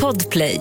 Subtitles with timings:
[0.00, 0.60] Podplay.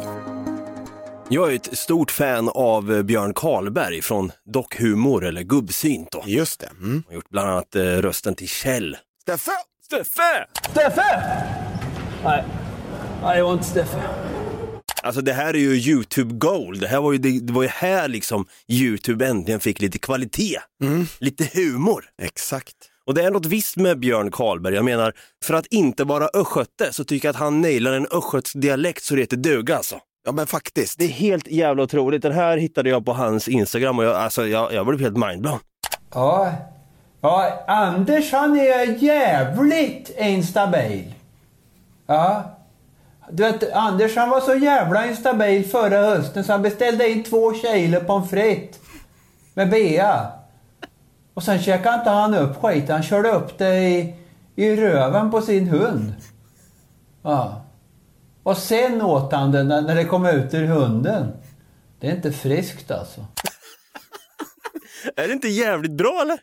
[1.29, 6.07] Jag är ett stort fan av eh, Björn Karlberg från Dock Humor eller Gubbsynt.
[6.11, 6.23] Då.
[6.25, 6.69] Just det.
[6.81, 7.03] Mm.
[7.07, 8.97] har gjort bland annat eh, rösten till Kjell.
[9.21, 9.51] Steffe!
[9.85, 10.47] Steffe!
[10.71, 11.21] Steffe!
[12.23, 12.43] Nej,
[13.21, 14.01] Nej det var inte Steffe.
[15.03, 16.81] Alltså det här är ju YouTube gold.
[16.81, 20.59] Det, här var ju, det, det var ju här liksom YouTube äntligen fick lite kvalitet.
[21.19, 22.05] Lite humor.
[22.21, 22.75] Exakt.
[23.11, 24.75] Och det är något visst med Björn Karlberg.
[24.75, 25.13] Jag menar,
[25.45, 29.15] för att inte vara östgöte så tycker jag att han nailar en östgötsk dialekt så
[29.15, 29.95] det heter duga alltså.
[30.25, 30.99] Ja men faktiskt.
[30.99, 32.21] Det är helt jävla otroligt.
[32.21, 35.59] Den här hittade jag på hans Instagram och jag, alltså, jag, jag blev helt mindblown.
[36.13, 36.51] Ja.
[37.21, 41.13] ja, Anders han är jävligt instabil.
[42.07, 42.43] Ja.
[43.31, 47.53] Du vet, Anders han var så jävla instabil förra hösten så han beställde in två
[47.53, 48.79] kilo pommes frites
[49.53, 50.40] med bea.
[51.33, 54.15] Och sen käkade inte han upp skit, han körde upp det i,
[54.55, 56.13] i röven på sin hund.
[57.23, 57.65] Ja.
[58.43, 61.31] Och sen åt han det när, när det kom ut ur hunden.
[61.99, 63.25] Det är inte friskt alltså.
[65.15, 66.39] Är det inte jävligt bra eller?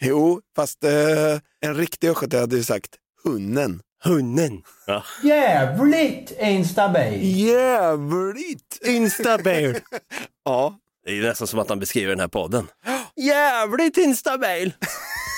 [0.00, 2.90] Jo, fast eh, en riktig östgöte hade ju sagt
[3.24, 3.80] hunden.
[4.04, 4.62] Hunden.
[4.86, 5.02] Ja.
[5.22, 7.38] Jävligt instabil.
[7.46, 8.78] Jävligt!
[8.82, 9.78] Instabil.
[10.44, 10.78] Ja.
[11.04, 12.66] Det är nästan som att han beskriver den här podden.
[13.16, 14.72] Jävligt instabil.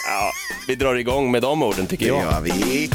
[0.08, 0.30] Ja,
[0.68, 2.32] vi drar igång med de orden tycker Det jag.
[2.32, 2.90] gör vi.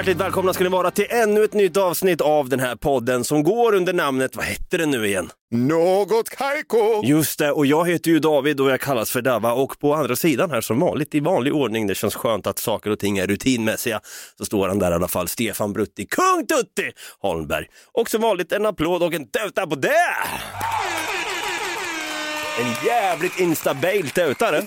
[0.00, 3.42] Hjärtligt välkomna ska ni vara till ännu ett nytt avsnitt av den här podden som
[3.42, 5.30] går under namnet, vad hette den nu igen?
[5.50, 7.04] Något kajko!
[7.04, 10.16] Just det, och jag heter ju David och jag kallas för Dava och på andra
[10.16, 13.26] sidan här som vanligt i vanlig ordning, det känns skönt att saker och ting är
[13.26, 14.00] rutinmässiga,
[14.38, 17.66] så står han där i alla fall, Stefan Brutti, kung Tutti Holmberg.
[17.92, 20.14] Och som vanligt en applåd och en tuta på det!
[22.60, 24.62] En jävligt instabil tutare.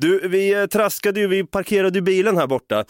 [0.00, 2.84] Du, vi eh, traskade ju, vi parkerade ju bilen här borta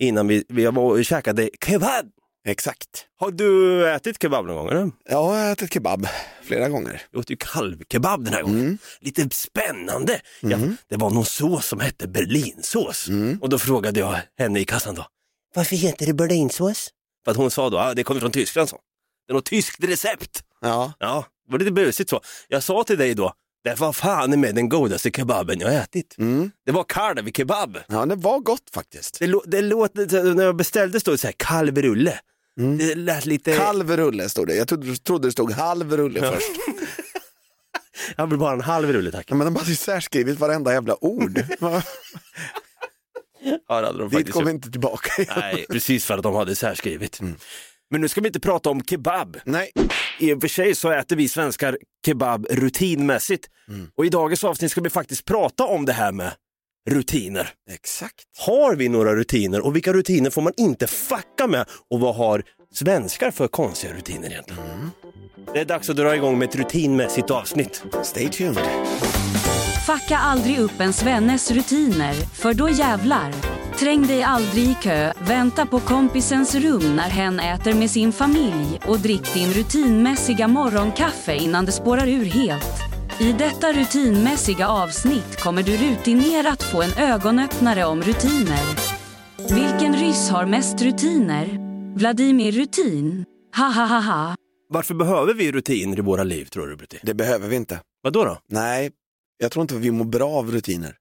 [0.00, 2.06] innan vi, vi var och käkade kebab.
[2.46, 3.06] Exakt.
[3.18, 4.68] Har du ätit kebab någon gång?
[4.68, 4.80] Eller?
[4.80, 6.06] Ja, jag har ätit kebab
[6.42, 7.02] flera gånger.
[7.10, 8.78] Jag åt ju kalvkebab den här gången.
[9.00, 10.20] Lite spännande.
[10.40, 13.08] Ja, det var någon sås som hette berlinsås.
[13.40, 15.06] Och då frågade jag henne i kassan då,
[15.54, 16.90] varför heter det berlinsås?
[17.24, 18.78] För att hon sa då, ah, det kommer från Tyskland så.
[19.26, 20.42] Det är något tyskt recept.
[20.60, 20.92] Ja.
[20.98, 22.20] Ja, det var lite busigt så.
[22.48, 23.32] Jag sa till dig då,
[23.64, 26.16] det var fan med den godaste kebaben jag ätit.
[26.66, 27.78] Det var kalvkebab.
[27.88, 29.18] ja, det var gott faktiskt.
[29.18, 32.18] Det, lå- det låter, när jag beställde stod det så här kalvrulle.
[32.78, 33.56] Det lät lite...
[33.56, 34.54] Kalvrulle stod det.
[34.54, 36.46] Jag trodde, trodde det stod halvrulle först.
[38.16, 39.26] jag vill bara en halv rulle tack.
[39.30, 41.42] Ja, men de ju särskrivit varenda jävla ord.
[43.68, 44.50] Ja, det hade de Dit kom gjort.
[44.50, 45.10] inte tillbaka.
[45.36, 47.20] Nej, precis för att de hade särskrivit.
[47.90, 49.36] Men nu ska vi inte prata om kebab.
[49.44, 49.70] Nej.
[50.18, 53.48] I och för sig så äter vi svenskar kebab rutinmässigt.
[53.94, 56.32] Och i dagens avsnitt ska vi faktiskt prata om det här med
[56.90, 57.48] rutiner.
[57.70, 58.24] Exakt.
[58.46, 62.42] Har vi några rutiner och vilka rutiner får man inte fucka med och vad har
[62.74, 64.90] svenskar för konstiga rutiner egentligen?
[65.54, 67.84] Det är dags att dra igång med ett rutinmässigt avsnitt.
[68.02, 68.66] Stay tuned.
[69.90, 73.32] Fucka aldrig upp en svennes rutiner, för då jävlar.
[73.78, 78.80] Träng dig aldrig i kö, vänta på kompisens rum när hen äter med sin familj
[78.86, 82.82] och drick din rutinmässiga morgonkaffe innan det spårar ur helt.
[83.20, 88.64] I detta rutinmässiga avsnitt kommer du rutinerat få en ögonöppnare om rutiner.
[89.54, 91.58] Vilken ryss har mest rutiner?
[91.96, 93.24] Vladimir Rutin?
[93.56, 94.34] Ha ha ha ha.
[94.68, 96.98] Varför behöver vi rutiner i våra liv tror du Brutti?
[97.02, 97.80] Det behöver vi inte.
[98.02, 98.24] Vad då?
[98.24, 98.38] då?
[98.48, 98.90] Nej,
[99.40, 100.96] jag tror inte vi mår bra av rutiner.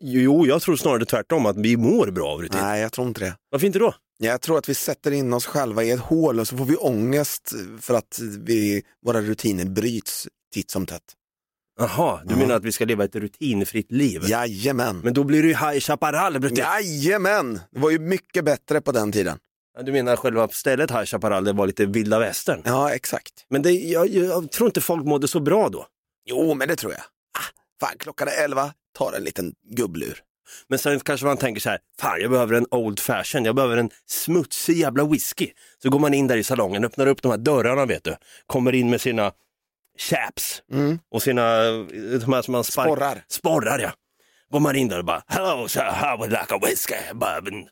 [0.00, 2.62] Jo, jag tror snarare tvärtom att vi mår bra av rutiner.
[2.62, 3.36] Nej, jag tror inte det.
[3.50, 3.94] Varför inte då?
[4.18, 6.76] Jag tror att vi sätter in oss själva i ett hål och så får vi
[6.76, 11.02] ångest för att vi, våra rutiner bryts titt som tätt.
[11.80, 14.22] Jaha, du menar att vi ska leva ett rutinfritt liv?
[14.28, 15.00] Jajamän.
[15.04, 16.60] Men då blir det ju High Chaparral, Brutti.
[16.60, 17.60] Jajamän!
[17.70, 19.38] Det var ju mycket bättre på den tiden.
[19.84, 22.62] Du menar själva stället High Chaparral, det var lite vilda västern?
[22.64, 23.32] Ja, exakt.
[23.50, 25.86] Men det, jag, jag tror inte folk mådde så bra då.
[26.30, 27.02] Jo, men det tror jag.
[27.82, 30.18] Fan, klockan är elva, tar en liten gubblur.
[30.68, 33.76] Men sen kanske man tänker så här, fan jag behöver en old fashion, jag behöver
[33.76, 35.50] en smutsig jävla whisky.
[35.82, 38.74] Så går man in där i salongen, öppnar upp de här dörrarna vet du, kommer
[38.74, 39.32] in med sina
[39.98, 40.62] chaps
[41.10, 43.24] och sina, de här som man spark- Sporrar.
[43.28, 43.92] Sporrar ja.
[44.50, 47.68] Går man in där och bara, hello sir, I would like a whiskey, bourbon.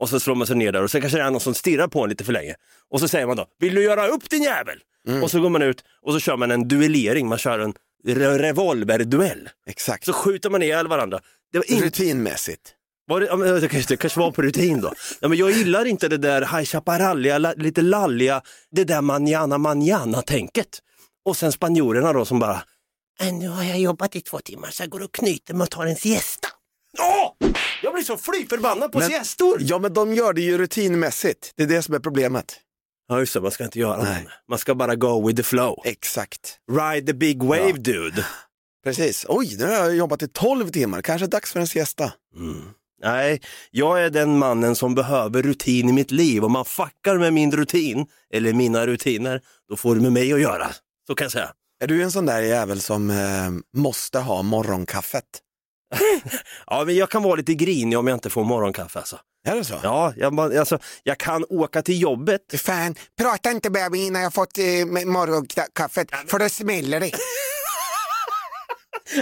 [0.00, 1.88] Och så slår man sig ner där och sen kanske det är någon som stirrar
[1.88, 2.54] på en lite för länge.
[2.90, 4.78] Och så säger man då, vill du göra upp din jävel?
[5.22, 7.74] Och så går man ut och så kör man en duellering, man kör en
[8.06, 9.48] re- revolverduell.
[9.66, 10.04] Exakt.
[10.04, 11.20] Så skjuter man ihjäl varandra.
[11.52, 12.74] Det var inte Rutinmässigt.
[13.06, 14.92] var det, ja, men det, kanske, det kanske var på rutin då.
[15.20, 20.22] Ja, men jag gillar inte det där High Chaparralliga, lite lalliga, det där manjana manjana
[20.22, 20.78] tänket.
[21.24, 22.62] Och sen spanjorerna då som bara,
[23.20, 25.70] "Äh, nu har jag jobbat i två timmar så jag går och knyter mig och
[25.70, 26.48] tar en siesta.
[26.98, 27.48] Åh!
[27.82, 29.58] Jag blir så fly förbannad på Men- siestor!
[29.60, 31.52] Ja, men de gör det ju rutinmässigt.
[31.56, 32.56] Det är det som är problemet.
[33.08, 34.22] Ja just det, man ska inte göra Nej.
[34.24, 34.30] det.
[34.48, 35.82] Man ska bara go with the flow.
[35.84, 36.58] Exakt.
[36.72, 37.76] Ride the big wave Ja.
[37.76, 38.24] dude.
[38.84, 39.26] Precis.
[39.28, 41.02] Oj, nu har jag jobbat i 12 timmar.
[41.02, 42.12] Kanske dags för en siesta.
[43.02, 43.40] Nej,
[43.70, 46.44] jag är den mannen som behöver rutin i mitt liv.
[46.44, 50.40] Om man fuckar med min rutin, eller mina rutiner, då får du med mig att
[50.40, 50.68] göra.
[51.06, 51.50] Så kan jag säga.
[51.80, 53.50] Är du en sån där jävel som eh,
[53.80, 55.24] måste ha morgonkaffet?
[56.66, 58.98] Ja, men jag kan vara lite grinig om jag inte får morgonkaffe.
[58.98, 59.18] Alltså.
[59.46, 59.80] Är det så?
[59.82, 62.60] Ja, jag, alltså, jag kan åka till jobbet.
[62.60, 64.64] Fan, prata inte med mig innan jag fått eh,
[65.06, 67.12] morgonkaffet, för då smäller det.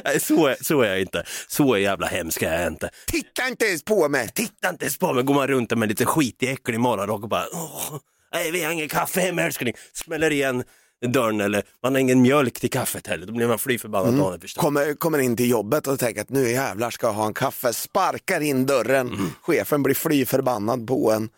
[0.05, 1.25] Nej, så, är, så är jag inte.
[1.49, 2.91] Så jävla hemsk är jag inte.
[3.07, 4.29] Titta inte ens på mig.
[4.35, 7.47] Titta inte ens på mig, går man runt med lite skitig äcklig morgonrock och bara
[7.53, 7.99] Åh,
[8.33, 9.75] nej vi har ingen kaffe hemma älskling.
[9.93, 10.65] Smäller igen
[11.07, 13.27] dörren eller man har ingen mjölk till kaffet heller.
[13.27, 14.61] Då blir man fly förbannad dagen efter.
[14.61, 17.73] Kommer, kommer in till jobbet och tänker att nu jävlar ska jag ha en kaffe,
[17.73, 19.11] sparkar in dörren,
[19.43, 21.29] chefen blir fly förbannad på en.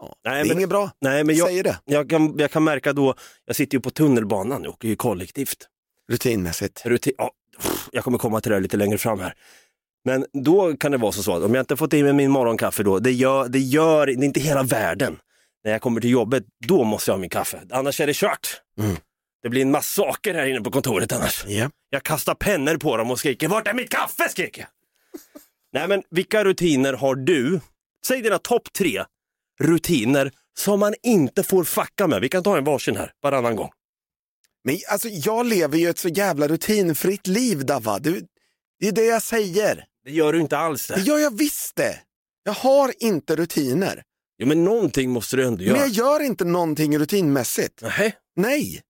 [0.00, 1.78] Ja, Nej, det är men- inget bra, Nej, men jag, säger det.
[1.84, 3.14] Jag, kan, jag kan märka då,
[3.46, 5.68] jag sitter ju på tunnelbanan, jag åker ju kollektivt.
[6.10, 6.82] Rutinmässigt.
[6.86, 7.30] Rutin, ja,
[7.92, 9.34] jag kommer komma till det lite längre fram här.
[10.04, 12.30] Men då kan det vara så, så att om jag inte fått i mig min
[12.30, 15.16] morgonkaffe då, det gör, det gör det är inte hela världen.
[15.64, 17.60] När jag kommer till jobbet, då måste jag ha min kaffe.
[17.70, 18.62] Annars är det kört.
[18.80, 18.96] Mm.
[19.42, 21.44] Det blir en massaker här inne på kontoret annars.
[21.46, 21.70] Ja.
[21.90, 24.28] Jag kastar pennor på dem och skriker, vart är mitt kaffe?
[24.28, 24.68] skriker jag.
[25.72, 27.60] Nej men vilka rutiner har du?
[28.06, 29.04] Säg dina topp tre
[29.60, 32.20] rutiner som man inte får fucka med.
[32.20, 33.70] Vi kan ta en varsin här varannan gång.
[34.64, 37.98] Men alltså jag lever ju ett så jävla rutinfritt liv Dava.
[37.98, 38.26] Du,
[38.80, 39.84] det är det jag säger.
[40.04, 41.00] Det gör du inte alls Det det.
[41.00, 41.98] gör jag visst det.
[42.42, 44.02] Jag har inte rutiner.
[44.38, 45.72] Jo men någonting måste du ändå göra.
[45.72, 47.82] Men jag gör inte någonting rutinmässigt.
[47.82, 48.12] Nähä?
[48.36, 48.82] Nej,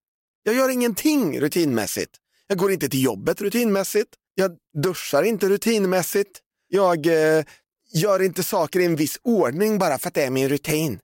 [0.43, 2.13] jag gör ingenting rutinmässigt.
[2.47, 4.11] Jag går inte till jobbet rutinmässigt.
[4.35, 6.41] Jag duschar inte rutinmässigt.
[6.69, 7.45] Jag eh,
[7.95, 10.99] gör inte saker i en viss ordning bara för att det är min rutin.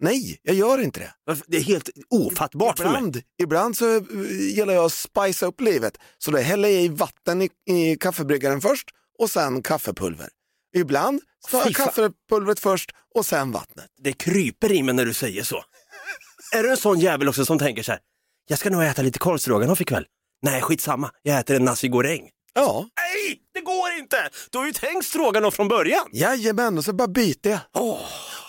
[0.00, 1.34] Nej, jag gör inte det.
[1.46, 2.92] Det är helt ofattbart för mig.
[2.94, 5.98] Ibland, ibland så eh, gillar jag att spicea upp livet.
[6.18, 8.88] Så då häller jag i vatten i, i kaffebryggaren först
[9.18, 10.28] och sen kaffepulver.
[10.74, 11.72] Ibland så jag fan.
[11.72, 13.86] kaffepulvret först och sen vattnet.
[14.02, 15.64] Det kryper i mig när du säger så.
[16.54, 18.00] är du en sån jävel också som tänker så här,
[18.48, 20.04] jag ska nog äta lite korvstroganoff ikväll.
[20.42, 22.28] Nej, skitsamma, jag äter en nasi goreng.
[22.54, 24.16] Ja, Nej, det går inte!
[24.50, 26.06] Du har ju tänkt stroganoff från början.
[26.12, 27.58] jajamän, och så bara byter jag.
[27.76, 27.98] Åh,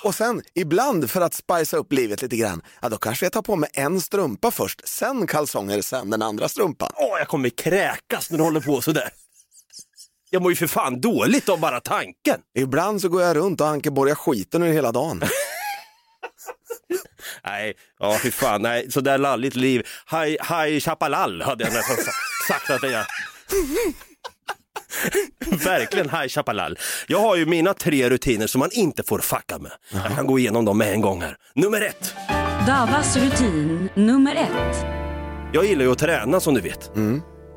[0.04, 3.42] Och sen ibland för att spicea upp livet lite grann, ja då kanske jag tar
[3.42, 6.92] på mig en strumpa först, sen kalsonger, sen den andra strumpan.
[6.96, 9.10] åh, jag kommer kräkas när du håller på sådär.
[10.36, 12.40] Jag mår ju för fan dåligt av bara tanken.
[12.58, 15.22] Ibland så går jag runt och ankeborgar skiten ur hela dagen.
[17.46, 19.88] Nej, ja fy fan, nej, sådär lalligt liv.
[20.06, 22.12] Haj, haj chapalal hade jag nästan sa-
[22.54, 23.06] sagt att är.
[25.66, 26.80] Verkligen haj chapalal.
[27.08, 29.72] Jag har ju mina tre rutiner som man inte får fucka med.
[29.92, 31.38] Jag kan gå igenom dem med en gång här.
[31.56, 32.14] Nummer ett.
[32.68, 34.86] Davas rutin nummer ett.
[35.54, 36.92] Jag gillar ju att träna som du vet.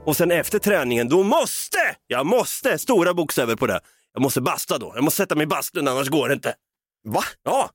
[0.08, 3.80] Och sen efter träningen, då måste, jag måste, stora bokstäver på det.
[4.12, 4.92] Jag måste basta då.
[4.94, 6.54] Jag måste sätta mig i bastun, annars går det inte.
[7.04, 7.24] Va?
[7.44, 7.70] Ja.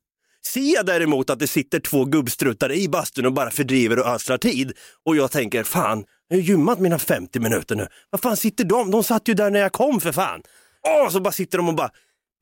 [0.45, 4.37] Ser jag däremot att det sitter två gubbstruttar i bastun och bara fördriver och ödslar
[4.37, 4.73] tid
[5.05, 7.87] och jag tänker fan, jag har gymmat mina 50 minuter nu.
[8.09, 8.91] Vad fan sitter de?
[8.91, 10.41] De satt ju där när jag kom för fan.
[10.87, 11.91] Åh, så bara sitter de och bara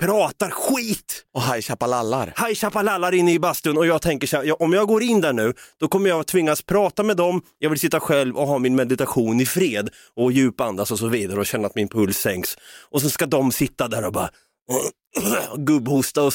[0.01, 1.23] pratar skit.
[1.33, 2.25] Och High Chapalallar.
[2.25, 5.21] High Chapalallar inne i bastun och jag tänker så här, ja, om jag går in
[5.21, 8.59] där nu, då kommer jag tvingas prata med dem, jag vill sitta själv och ha
[8.59, 12.57] min meditation i fred och djupandas och så vidare och känna att min puls sänks.
[12.91, 14.29] Och så ska de sitta där och bara
[15.57, 16.33] gubbhosta och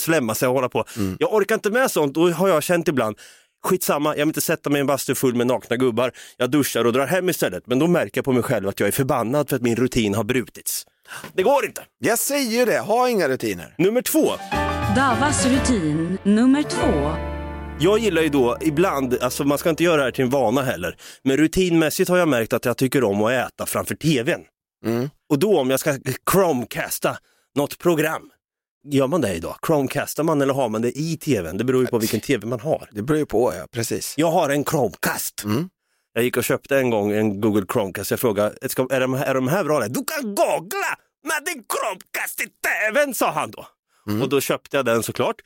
[0.00, 0.84] slämma sig och hålla på.
[1.18, 3.16] Jag orkar inte med sånt, då har jag känt ibland,
[3.64, 6.84] skitsamma, jag vill inte sätta mig i en bastu full med nakna gubbar, jag duschar
[6.84, 7.66] och drar hem istället.
[7.66, 10.14] Men då märker jag på mig själv att jag är förbannad för att min rutin
[10.14, 10.86] har brutits.
[11.32, 11.82] Det går inte!
[11.98, 13.74] Jag säger ju det, ha inga rutiner.
[13.78, 14.32] Nummer två,
[14.96, 17.16] Davas rutin nummer två.
[17.80, 20.62] Jag gillar ju då ibland, alltså man ska inte göra det här till en vana
[20.62, 24.40] heller, men rutinmässigt har jag märkt att jag tycker om att äta framför tvn.
[24.86, 25.10] Mm.
[25.30, 25.98] Och då om jag ska
[26.30, 27.16] chromecasta
[27.56, 28.30] något program,
[28.88, 29.56] gör man det idag?
[29.66, 31.56] Chromecastar man eller har man det i tvn?
[31.56, 32.88] Det beror ju på vilken tv man har.
[32.92, 34.14] Det beror ju på, ja, precis.
[34.16, 35.44] Jag har en Chromecast.
[35.44, 35.68] Mm.
[36.16, 38.10] Jag gick och köpte en gång en Google Chromecast.
[38.10, 38.48] Jag frågade,
[38.90, 39.88] är, de, är de här bra?
[39.88, 43.66] Du kan googla med din Chromecast i tvn, sa han då.
[44.22, 45.36] Och då köpte jag den såklart.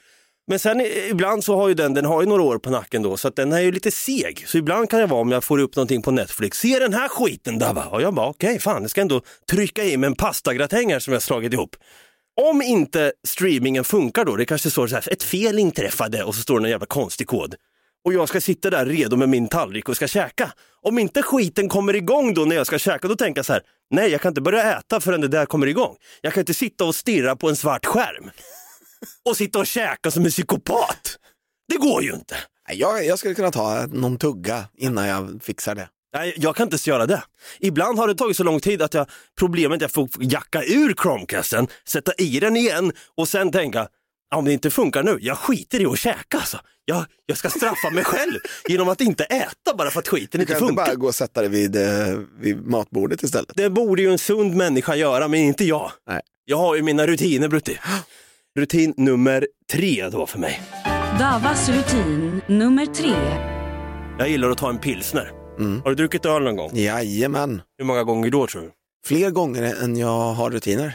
[0.46, 3.16] Men sen ibland så har ju den, den har ju några år på nacken då,
[3.16, 4.44] så att den är ju lite seg.
[4.46, 7.08] Så ibland kan det vara om jag får upp någonting på Netflix, se den här
[7.08, 7.84] skiten där va?
[7.84, 11.12] Och jag bara okej, fan, jag ska ändå trycka i mig en pastagratäng här som
[11.12, 11.76] jag slagit ihop.
[12.40, 16.40] Om inte streamingen funkar då, det kanske står så här, ett fel inträffade och så
[16.40, 17.54] står det en jävla konstig kod.
[18.04, 20.52] Och jag ska sitta där redo med min tallrik och ska käka.
[20.82, 23.62] Om inte skiten kommer igång då när jag ska käka, då tänker jag så här,
[23.90, 25.96] nej jag kan inte börja äta förrän det där kommer igång.
[26.20, 28.30] Jag kan inte sitta och stirra på en svart skärm
[29.28, 31.18] och sitta och käka som en psykopat.
[31.68, 32.36] Det går ju inte.
[32.72, 35.88] Jag, jag skulle kunna ta någon tugga innan jag fixar det.
[36.14, 37.22] Nej, jag kan inte ens göra det.
[37.58, 39.06] Ibland har det tagit så lång tid att jag,
[39.38, 43.78] problemet är att jag får jacka ur Chromecasten, sätta i den igen och sen tänka,
[43.78, 43.88] "Ja,
[44.36, 46.58] om det inte funkar nu, jag skiter i att käka alltså.
[46.84, 50.40] Jag, jag ska straffa mig själv genom att inte äta bara för att skiten Du
[50.42, 50.86] inte kan inte funkar.
[50.86, 53.50] bara gå och sätta dig vid, eh, vid matbordet istället.
[53.54, 55.92] Det borde ju en sund människa göra, men inte jag.
[56.08, 56.20] Nej.
[56.44, 57.78] Jag har ju mina rutiner, Brutti.
[58.58, 60.62] Rutin nummer tre då för mig.
[61.18, 63.12] Davas rutin nummer tre.
[64.18, 65.32] Jag gillar att ta en pilsner.
[65.58, 65.80] Mm.
[65.82, 66.70] Har du druckit öl någon gång?
[66.74, 67.62] Jajamän.
[67.78, 68.70] Hur många gånger då tror du?
[69.06, 70.94] Fler gånger än jag har rutiner.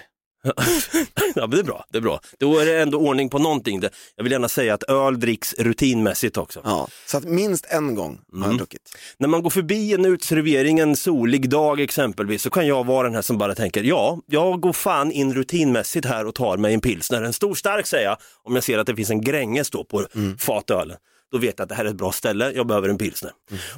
[1.36, 1.86] Ja, men det är bra.
[1.92, 2.20] Det är bra.
[2.40, 3.82] Då är det ändå ordning på någonting.
[4.16, 6.62] Jag vill gärna säga att öl dricks rutinmässigt också.
[6.64, 6.88] Ja.
[7.06, 8.50] Så att minst en gång har Mm.
[8.50, 8.82] jag druckit.
[9.18, 13.16] När man går förbi en uteservering en solig dag exempelvis så kan jag vara den
[13.16, 16.82] här som bara tänker ja, jag går fan in rutinmässigt här och tar mig en
[16.82, 17.22] pilsner.
[17.22, 20.06] En stor stark säger jag om jag ser att det finns en Gränges då på
[20.40, 20.98] fatölen.
[21.32, 23.32] Då vet jag att det här är ett bra ställe, jag behöver en pilsner.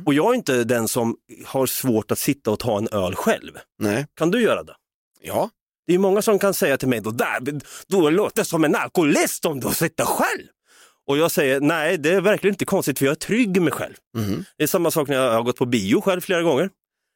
[0.05, 3.51] Och jag är inte den som har svårt att sitta och ta en öl själv.
[3.79, 4.07] Nej.
[4.17, 4.74] Kan du göra det?
[5.21, 5.50] Ja.
[5.88, 7.39] Det är många som kan säga till mig då, där,
[7.88, 10.44] då låter som en alkoholist om du sitter själv.
[11.08, 13.72] Och jag säger, nej det är verkligen inte konstigt för jag är trygg i mig
[13.74, 13.94] själv.
[14.17, 14.46] Mhm.
[14.58, 16.70] Det är samma sak när jag har gått på bio själv flera gånger.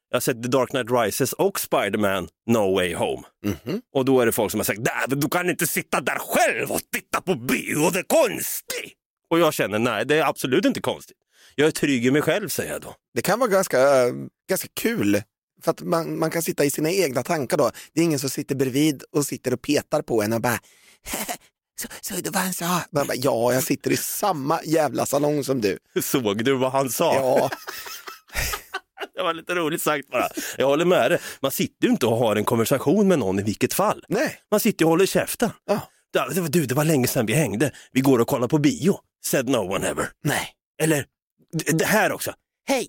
[0.10, 3.22] Jag har sett The Dark Knight Rises och Spider-Man No Way Home.
[3.46, 3.82] Mhm.
[3.96, 6.72] Och då är det folk som har sagt, "Nej, du kan inte sitta där själv
[6.72, 8.94] och titta på bio, det är konstigt.
[9.30, 11.18] Och jag känner, nej det är absolut inte konstigt.
[11.56, 12.96] Jag är trygg i mig själv säger jag då.
[13.16, 14.14] Det kan vara ganska, eh,
[14.50, 15.22] ganska kul.
[15.64, 17.72] För att man, man kan sitta i sina egna tankar då.
[17.94, 20.60] Det är ingen som sitter bredvid och sitter och petar på en och bara
[21.82, 22.82] så, så det var han sa.
[22.92, 25.78] Man bara, ja, jag sitter i samma jävla salong som du.
[26.02, 27.16] Såg du vad han sa?
[27.16, 27.50] Ja,
[29.16, 30.30] Det var lite roligt sagt bara.
[30.58, 31.20] Jag håller med dig.
[31.42, 34.06] Man sitter ju inte och har en konversation med någon i vilket fall.
[34.10, 34.38] nej.
[34.52, 35.50] Man sitter och håller käften.
[35.66, 35.90] Ja.
[36.14, 37.72] Var, du, det var länge sedan vi hängde.
[37.92, 39.00] Vi går och kollar på bio.
[39.26, 40.10] Said no one ever.
[40.24, 40.50] Nej.
[40.82, 41.06] Eller
[41.74, 42.34] det här också.
[42.68, 42.88] Hej!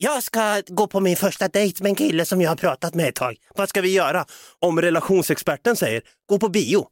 [0.00, 3.08] Jag ska gå på min första dejt med en kille som jag har pratat med
[3.08, 3.36] ett tag.
[3.56, 4.24] Vad ska vi göra?
[4.58, 6.86] Om relationsexperten säger gå på bio.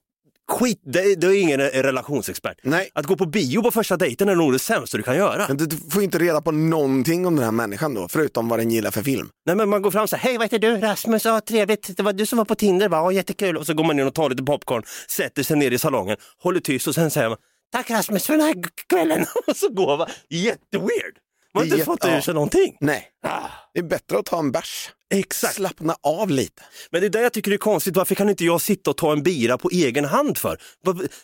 [0.49, 2.59] Skit, det, det är ingen relationsexpert.
[2.63, 2.91] Nej.
[2.95, 5.45] Att gå på bio på första dejten är nog det sämsta du kan göra.
[5.49, 8.71] Men du får inte reda på någonting om den här människan då, förutom vad den
[8.71, 9.29] gillar för film.
[9.47, 10.77] Nej men man går fram och säger, hej vad heter du?
[10.77, 12.97] Rasmus, ja, trevligt, det var du som var på Tinder va?
[12.97, 13.57] Ja, jättekul.
[13.57, 16.61] Och så går man in och tar lite popcorn, sätter sig ner i salongen, håller
[16.61, 17.39] tyst och sen säger man,
[17.73, 18.55] tack Rasmus för den här
[18.89, 19.27] kvällen.
[19.47, 20.09] Och så går man.
[20.31, 21.17] Jätteweird.
[21.57, 22.77] Man har inte fått ur sig någonting.
[22.81, 24.91] Nej, Ah, det är bättre att ta en bärs.
[25.15, 25.55] exakt.
[25.55, 26.63] Slappna av lite.
[26.91, 29.13] Men det är det jag tycker är konstigt, varför kan inte jag sitta och ta
[29.13, 30.59] en bira på egen hand för?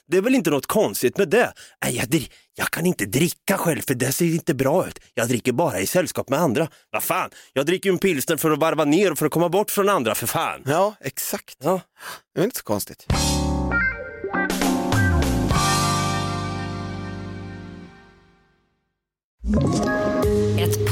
[0.08, 1.52] Det är väl inte något konstigt med det?
[1.84, 4.98] Nej, jag, jag kan inte dricka själv för det ser inte bra ut.
[5.14, 6.68] Jag dricker bara i sällskap med andra.
[6.90, 9.48] Vad fan, jag dricker ju en pilsner för att varva ner och för att komma
[9.48, 10.62] bort från andra för fan.
[10.66, 11.56] Ja, exakt.
[11.62, 11.80] Ja.
[12.34, 13.06] Det är inte så konstigt.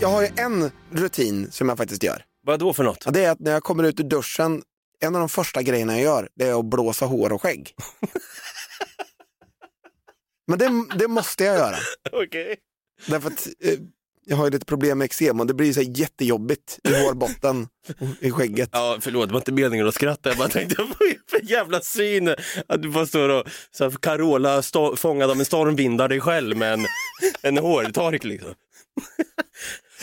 [0.00, 2.24] Jag har ju en rutin som jag faktiskt gör.
[2.46, 3.02] Vad då för något?
[3.04, 4.62] Ja, det är att när jag kommer ut ur duschen,
[5.00, 7.74] en av de första grejerna jag gör, det är att blåsa hår och skägg.
[10.46, 11.76] Men det, det måste jag göra.
[12.12, 12.56] Okej.
[13.06, 13.78] Därför att eh,
[14.26, 17.68] jag har ju lite problem med eksem och det blir så här jättejobbigt i hårbotten
[17.98, 18.70] och i skägget.
[18.72, 20.28] Ja, förlåt, det var inte meningen att skratta.
[20.28, 22.28] Jag bara tänkte, vad är för jävla syn
[22.68, 26.56] att du bara står och så här, Carola stå, fångad av en stormvind dig själv
[26.56, 26.86] med en,
[27.42, 28.54] en hårtork liksom.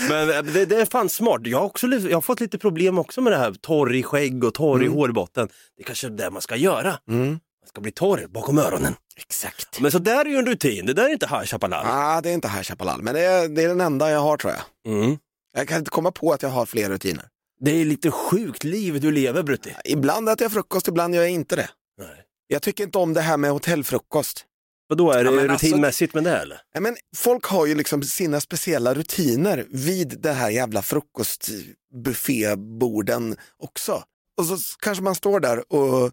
[0.09, 1.41] Men eh, det, det är fan smart.
[1.43, 4.43] Jag har, också, jag har fått lite problem också med det här torr i skägg
[4.43, 5.49] och torr i hårbotten.
[5.77, 6.99] Det är kanske är det man ska göra.
[7.09, 7.27] Mm.
[7.29, 8.95] Man ska bli torr bakom öronen.
[9.17, 9.79] Exakt.
[9.79, 11.85] Men så där är ju en rutin, det där är inte High Chaparral.
[11.85, 14.37] Ah, det är inte High Chaparral, men det är, det är den enda jag har
[14.37, 14.93] tror jag.
[14.93, 15.17] Mm.
[15.53, 17.25] Jag kan inte komma på att jag har fler rutiner.
[17.59, 19.75] Det är lite sjukt liv du lever Brutti.
[19.85, 21.69] Ibland äter jag frukost, ibland gör jag inte det.
[21.97, 22.25] Nej.
[22.47, 24.45] Jag tycker inte om det här med hotellfrukost.
[24.87, 26.61] Vadå, är det Ja, alltså- rutinmässigt med det eller?
[26.73, 34.03] Ja, men folk har ju liksom sina speciella rutiner vid det här jävla frukostbufféborden också.
[34.37, 36.11] Och så kanske man står där och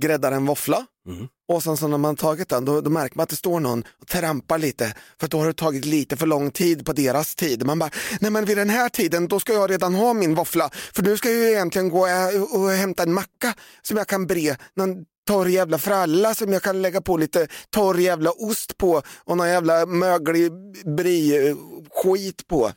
[0.00, 1.28] gräddar en våffla Mm.
[1.52, 3.84] och sen så när man tagit den då, då märker man att det står någon
[4.00, 7.66] och trampar lite för då har det tagit lite för lång tid på deras tid.
[7.66, 7.90] Man bara,
[8.20, 11.16] nej men vid den här tiden då ska jag redan ha min våffla för nu
[11.16, 14.96] ska jag ju egentligen gå och, och hämta en macka som jag kan bre, någon
[15.26, 19.48] torr jävla fralla som jag kan lägga på lite torr jävla ost på och någon
[19.48, 20.52] jävla möglig
[20.96, 21.56] brie
[22.02, 22.72] skit på.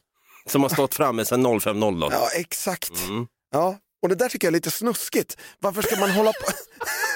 [0.47, 2.07] Som har stått framme sedan 05.00.
[2.11, 2.91] Ja exakt.
[3.07, 3.25] Mm.
[3.51, 5.37] Ja, och det där tycker jag är lite snuskigt.
[5.59, 6.51] Varför ska man hålla på?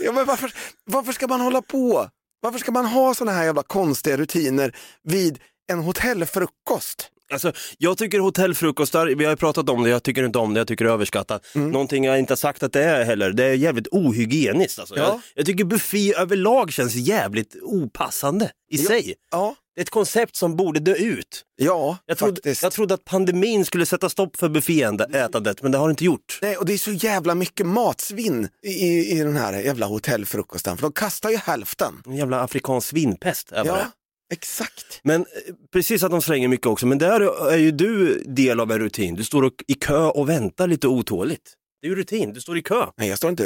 [0.00, 0.12] ja.
[0.12, 0.52] men varför,
[0.84, 2.08] varför ska man hålla på?
[2.40, 5.38] Varför ska man ha såna här jävla konstiga rutiner vid
[5.72, 7.10] en hotellfrukost?
[7.34, 10.60] Alltså, jag tycker hotellfrukostar, vi har ju pratat om det, jag tycker inte om det,
[10.60, 11.42] jag tycker det är överskattat.
[11.54, 11.70] Mm.
[11.70, 14.78] Någonting jag inte har sagt att det är heller, det är jävligt ohygieniskt.
[14.78, 14.96] Alltså.
[14.96, 15.02] Ja.
[15.02, 18.88] Jag, jag tycker buffé överlag känns jävligt opassande i Ja.
[18.88, 19.14] sig.
[19.30, 21.42] Ja, Det är ett koncept som borde dö ut.
[21.56, 22.62] ja Jag trodde, faktiskt.
[22.62, 26.38] jag trodde att pandemin skulle sätta stopp för bufféätandet, men det har det inte gjort.
[26.42, 30.82] Nej, och det är så jävla mycket matsvinn i, i den här jävla hotellfrukosten, för
[30.82, 32.02] de kastar ju hälften.
[32.06, 33.80] En jävla afrikansk svinpest är vad det.
[33.80, 33.86] Ja,
[34.32, 35.00] exakt.
[35.02, 35.26] Men eh,
[35.72, 39.14] precis att de slänger mycket också, men där är ju du del av en rutin.
[39.14, 41.54] Du står och, i kö och väntar lite otåligt.
[41.82, 42.86] Det är ju rutin, du står i kö.
[42.96, 43.44] Nej, jag står inte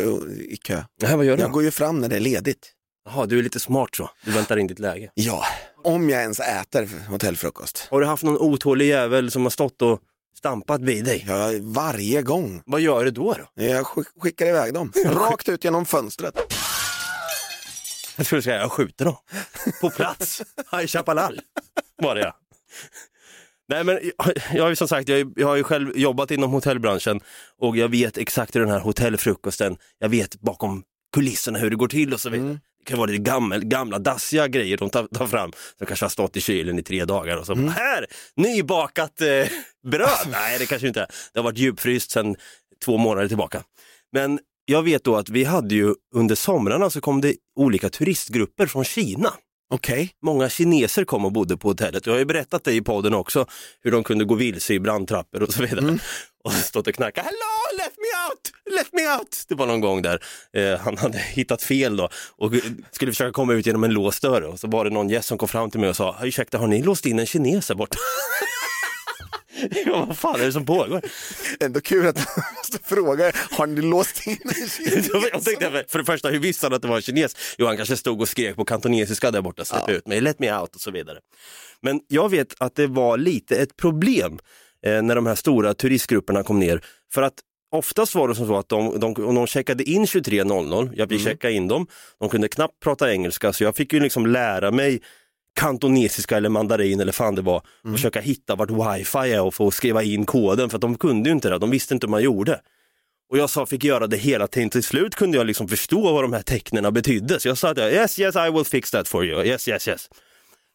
[0.51, 0.83] i kö.
[1.03, 1.43] Nej, vad gör du?
[1.43, 2.73] Jag går ju fram när det är ledigt.
[3.05, 4.11] Jaha, du är lite smart så.
[4.25, 5.11] Du väntar in ditt läge.
[5.15, 5.45] Ja,
[5.85, 7.87] om jag ens äter hotellfrukost.
[7.91, 10.01] Har du haft någon otålig jävel som har stått och
[10.39, 11.25] stampat vid dig?
[11.29, 12.63] Ja, varje gång.
[12.67, 13.35] Vad gör du då?
[13.57, 13.63] då?
[13.65, 16.35] Jag skick- skickar iväg dem, rakt ut genom fönstret.
[18.19, 19.17] Jag skulle säga jag skjuter dem.
[19.81, 20.43] På plats.
[20.73, 21.41] High Chaparral
[22.03, 22.37] var det ja.
[23.69, 26.51] Nej men jag, jag har ju som sagt, jag, jag har ju själv jobbat inom
[26.51, 27.21] hotellbranschen
[27.59, 30.83] och jag vet exakt hur den här hotellfrukosten, jag vet bakom
[31.15, 32.59] kulisserna hur det går till och så vidare.
[32.79, 36.11] Det kan vara lite gamla, gamla dassiga grejer de tar, tar fram som kanske har
[36.11, 38.07] stått i kylen i tre dagar och så här,
[38.37, 39.47] nybakat eh,
[39.87, 40.29] bröd.
[40.31, 41.07] Nej det kanske inte är.
[41.33, 42.37] Det har varit djupfryst sedan
[42.85, 43.63] två månader tillbaka.
[44.13, 44.39] Men
[44.71, 48.85] jag vet då att vi hade ju under somrarna så kom det olika turistgrupper från
[48.85, 49.33] Kina.
[49.71, 50.11] Okej.
[50.23, 52.07] Många kineser kom och bodde på hotellet.
[52.07, 53.47] Jag har ju berättat det i podden också,
[53.83, 55.99] hur de kunde gå vilse i brandtrappor och så vidare.
[56.45, 59.45] Och stått och knackat, hello, let me out, let me out.
[59.49, 62.53] Det var någon gång där eh, han hade hittat fel då och
[62.91, 65.39] skulle försöka komma ut genom en låst dörr och så var det någon gäst som
[65.39, 67.99] kom fram till mig och sa, ursäkta har ni låst in en kines här borta?
[69.87, 71.01] ja, vad fan är det som pågår?
[71.61, 72.23] Ändå kul att du
[72.57, 75.11] måste fråga, har ni låst in en kines?
[75.33, 77.37] jag tänkte, för det första, hur visste han att det var en kines?
[77.59, 80.59] Jo, han kanske stod och skrek på kantonesiska där borta, släpp ut mig, let me
[80.59, 81.19] out och så vidare.
[81.83, 84.39] Men jag vet att det var lite ett problem
[84.87, 86.85] eh, när de här stora turistgrupperna kom ner.
[87.13, 87.35] För att
[87.71, 91.25] oftast var det som så att de, de, om de checkade in 23.00, jag fick
[91.25, 91.87] checka in dem,
[92.21, 95.01] de kunde knappt prata engelska så jag fick ju liksom lära mig
[95.59, 99.71] kantonesiska eller mandarin eller fan det var och försöka hitta vart wifi är och få
[99.71, 102.23] skriva in koden för att de kunde ju inte det, de visste inte hur man
[102.23, 102.61] gjorde.
[103.31, 104.71] Och jag sa, fick göra det hela tiden.
[104.71, 107.41] Till slut kunde jag liksom förstå vad de här tecknen betydde.
[107.41, 109.45] Så jag sa att yes, yes, I will fix that for you.
[109.45, 110.09] Yes, yes, yes.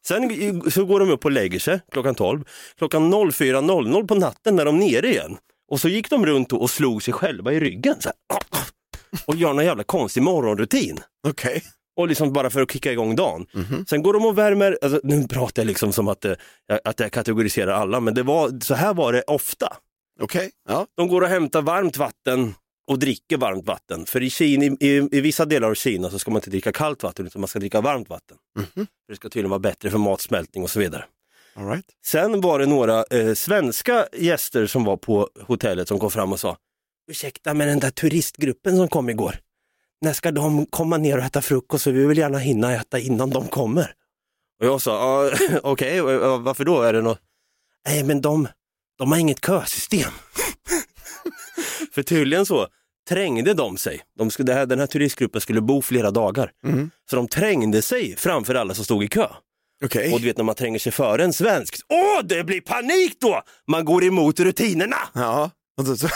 [0.07, 2.43] Sen så går de upp och lägger sig klockan 12.
[2.77, 5.37] Klockan 04.00 på natten är de nere igen.
[5.71, 7.95] Och så gick de runt och slog sig själva i ryggen.
[7.99, 8.43] Så här.
[9.25, 10.99] Och gör någon jävla konstig morgonrutin.
[11.27, 11.63] Okej.
[11.95, 13.45] Och liksom bara för att kicka igång dagen.
[13.89, 16.35] Sen går de och värmer, alltså, nu pratar jag liksom som att, eh,
[16.83, 19.77] att jag kategoriserar alla, men det var, så här var det ofta.
[20.21, 20.51] Okej.
[20.69, 20.87] Ja.
[20.97, 22.55] De går och hämtar varmt vatten
[22.87, 24.05] och dricker varmt vatten.
[24.05, 27.03] För i, Kina, i, i, vissa delar av Kina så ska man inte dricka kallt
[27.03, 28.37] vatten utan man ska dricka varmt vatten.
[28.57, 28.67] Mhm.
[28.75, 31.05] För det ska tydligen vara bättre för matsmältning och så vidare.
[31.55, 31.85] All right.
[32.05, 36.39] Sen var det några eh, svenska gäster som var på hotellet som kom fram och
[36.39, 36.57] sa
[37.11, 39.35] Ursäkta men den där turistgruppen som kom igår,
[40.03, 41.83] när ska de komma ner och äta frukost?
[41.83, 43.93] För vi vill gärna hinna äta innan de kommer.
[44.59, 45.31] Och jag sa, "Ja,
[45.63, 46.81] okej, och varför då?
[46.81, 47.19] Är det något?
[47.87, 48.47] Nej men de,
[48.97, 50.11] de har inget kösystem.
[51.93, 52.67] För tydligen så
[53.09, 54.01] trängde de sig.
[54.17, 56.51] De skulle, det här, den här turistgruppen skulle bo flera dagar.
[56.65, 56.89] Mm.
[57.09, 59.27] Så de trängde sig framför alla som stod i kö.
[59.85, 60.13] Okej.
[60.13, 63.41] Och du vet när man tränger sig före en svensk, åh det blir panik då!
[63.67, 64.97] Man går emot rutinerna.
[65.13, 65.51] Ja.
[65.77, 66.07] Då, så,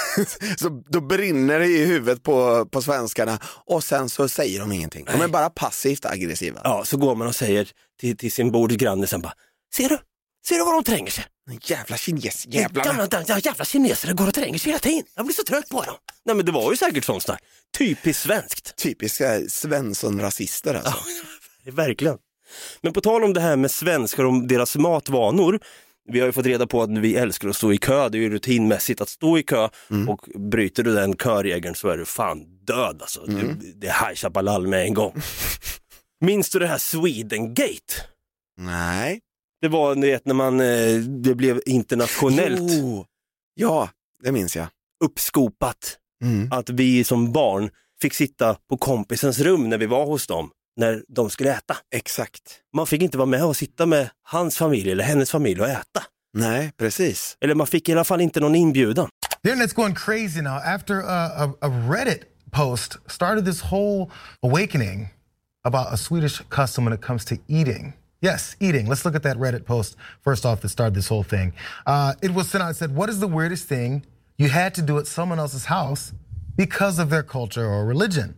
[0.58, 5.06] så, då brinner det i huvudet på, på svenskarna och sen så säger de ingenting.
[5.06, 6.62] De är bara passivt aggressiva.
[6.64, 9.34] Ja, så går man och säger till, till sin bordsgranne sen bara,
[9.76, 9.98] ser du?
[10.48, 11.26] Ser du vad de tränger sig?
[11.62, 13.08] Jävla kines, jävlarna.
[13.28, 15.04] Ja, jävla kineser går och tränger sig hela tiden.
[15.16, 15.96] Jag blir så trött på dem.
[16.26, 17.38] Nej men det var ju säkert sånt där.
[17.78, 18.76] Typiskt svenskt.
[18.76, 20.94] Typiska Svensson-rasister alltså.
[21.72, 22.18] Verkligen.
[22.82, 25.60] Men på tal om det här med svenskar och deras matvanor.
[26.12, 28.20] Vi har ju fått reda på att vi älskar att stå i kö, det är
[28.20, 29.70] ju rutinmässigt att stå i kö
[30.08, 33.26] och bryter du den köregeln så är du fan död alltså.
[33.26, 35.14] Det, det är High Chaparral med en gång.
[36.26, 37.94] Minns du det här Swedengate?
[38.58, 39.20] Nej.
[39.62, 43.06] Det var vet, när man, eh, det blev internationellt Jo.
[43.56, 43.90] Ja,
[44.24, 44.68] det minns jag.
[45.04, 46.52] uppskopat Mm.
[46.52, 47.70] att vi som barn
[48.02, 51.78] fick sitta på kompisens rum när vi var hos dem, när de skulle äta.
[51.92, 52.42] Exakt.
[52.76, 56.04] Man fick inte vara med och sitta med hans familj eller hennes familj och äta.
[56.34, 57.38] Nej, precis.
[57.42, 59.10] Eller man fick i alla fall inte någon inbjudan.
[59.44, 64.10] The internet's going crazy now after a, a, a Reddit post started this whole
[64.44, 65.08] awakening
[65.64, 67.94] about a Swedish custom when it comes to eating.
[68.22, 68.88] Yes, eating.
[68.88, 71.54] Let's look at that Reddit post first off that started this whole thing.
[71.86, 72.72] Uh, it was sent out.
[72.72, 74.04] It said, "What is the weirdest thing
[74.38, 76.14] you had to do at someone else's house
[76.56, 78.36] because of their culture or religion?"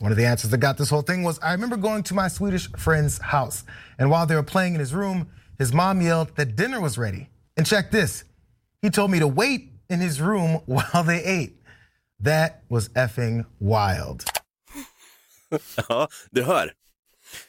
[0.00, 2.28] One of the answers that got this whole thing was I remember going to my
[2.28, 3.64] Swedish friend's house,
[3.98, 7.28] and while they were playing in his room, his mom yelled that dinner was ready.
[7.56, 8.24] And check this
[8.82, 11.56] he told me to wait in his room while they ate.
[12.20, 14.24] That was effing wild.
[15.88, 16.72] Ja, du hör.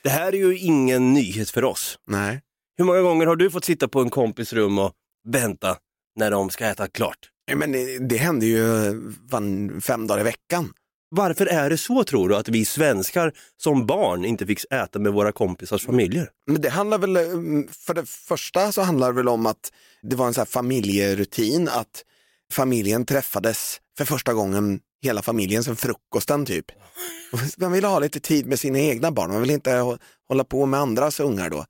[0.03, 1.99] Det här är ju ingen nyhet för oss.
[2.07, 2.41] Nej.
[2.77, 4.91] Hur många gånger har du fått sitta på en kompis rum och
[5.27, 5.77] vänta
[6.15, 7.29] när de ska äta klart?
[7.55, 8.93] Men det, det hände ju
[9.29, 10.73] van, fem dagar i veckan.
[11.13, 15.13] Varför är det så tror du att vi svenskar som barn inte fick äta med
[15.13, 16.29] våra kompisars familjer?
[16.47, 19.71] Men det handlar väl, mm, för det första så handlar det väl om att
[20.01, 22.03] det var en här familjerutin att
[22.51, 26.65] familjen träffades för första gången, hela familjen, sen frukosten typ.
[27.57, 30.65] Man ville ha lite tid med sina egna barn, man ville inte hå- hålla på
[30.65, 31.65] med andras ungar då.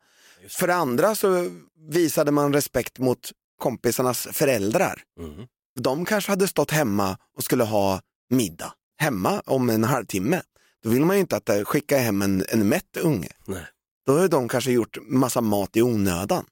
[0.50, 1.50] För det andra så
[1.90, 5.02] visade man respekt mot kompisarnas föräldrar.
[5.20, 5.48] Mm.
[5.80, 10.42] De kanske hade stått hemma och skulle ha middag hemma om en halvtimme.
[10.84, 13.30] Då vill man ju inte att eh, skicka hem en, en mätt unge.
[13.46, 13.66] Nej.
[14.06, 16.46] Då har de kanske gjort massa mat i onödan.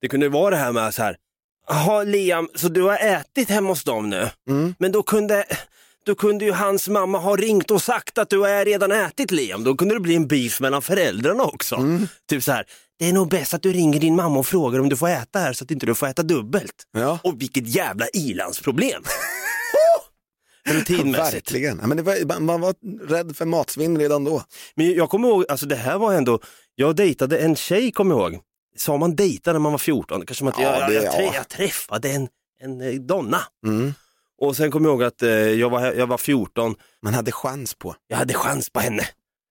[0.00, 1.16] Det kunde vara det här med så här,
[1.68, 4.30] jaha Liam, så du har ätit hemma hos dem nu?
[4.48, 4.74] Mm.
[4.78, 5.44] Men då kunde,
[6.06, 9.64] då kunde ju hans mamma ha ringt och sagt att du har redan ätit Liam.
[9.64, 11.76] Då kunde det bli en beef mellan föräldrarna också.
[11.76, 12.08] Mm.
[12.28, 12.66] Typ så här,
[12.98, 15.38] det är nog bäst att du ringer din mamma och frågar om du får äta
[15.38, 16.74] här så att inte du får äta dubbelt.
[16.92, 17.18] Ja.
[17.22, 19.02] Och vilket jävla ilandsproblem!
[20.68, 21.34] Rutinmässigt.
[21.34, 21.78] Verkligen.
[21.80, 22.74] Ja, men var, man- var
[23.08, 24.42] rädd för matsvinn redan då.
[24.74, 26.40] Men jag kommer ihåg, alltså det här var ändå,
[26.74, 28.40] jag dejtade en tjej kommer jag ihåg.
[28.76, 30.26] Sa man dejta när man var 14?
[30.26, 31.34] Kanske man inte, Ja, jag, jag, trä- ja.
[31.34, 32.28] jag träffade en,
[32.60, 33.40] en eh, donna.
[33.66, 33.94] Mm.
[34.40, 37.74] Och sen kommer jag ihåg att eh, jag, var, jag var 14, Man hade chans
[37.74, 37.94] på.
[38.06, 39.02] jag hade chans på henne.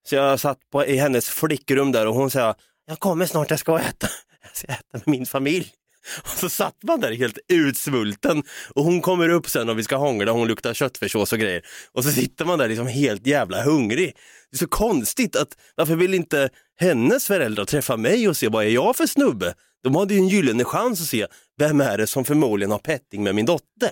[0.09, 2.55] Så jag satt på, i hennes flickrum där och hon sa,
[2.87, 4.07] jag kommer snart, jag ska äta.
[4.43, 5.71] Jag ska äta med min familj.
[6.21, 8.43] Och så satt man där helt utsvulten
[8.75, 11.61] och hon kommer upp sen och vi ska hångla, hon luktar köttfärssås och grejer.
[11.91, 14.15] Och så sitter man där liksom helt jävla hungrig.
[14.51, 18.65] Det är så konstigt att varför vill inte hennes föräldrar träffa mig och se vad
[18.65, 19.53] är jag för snubbe?
[19.83, 23.23] De hade ju en gyllene chans att se vem är det som förmodligen har petting
[23.23, 23.91] med min dotter.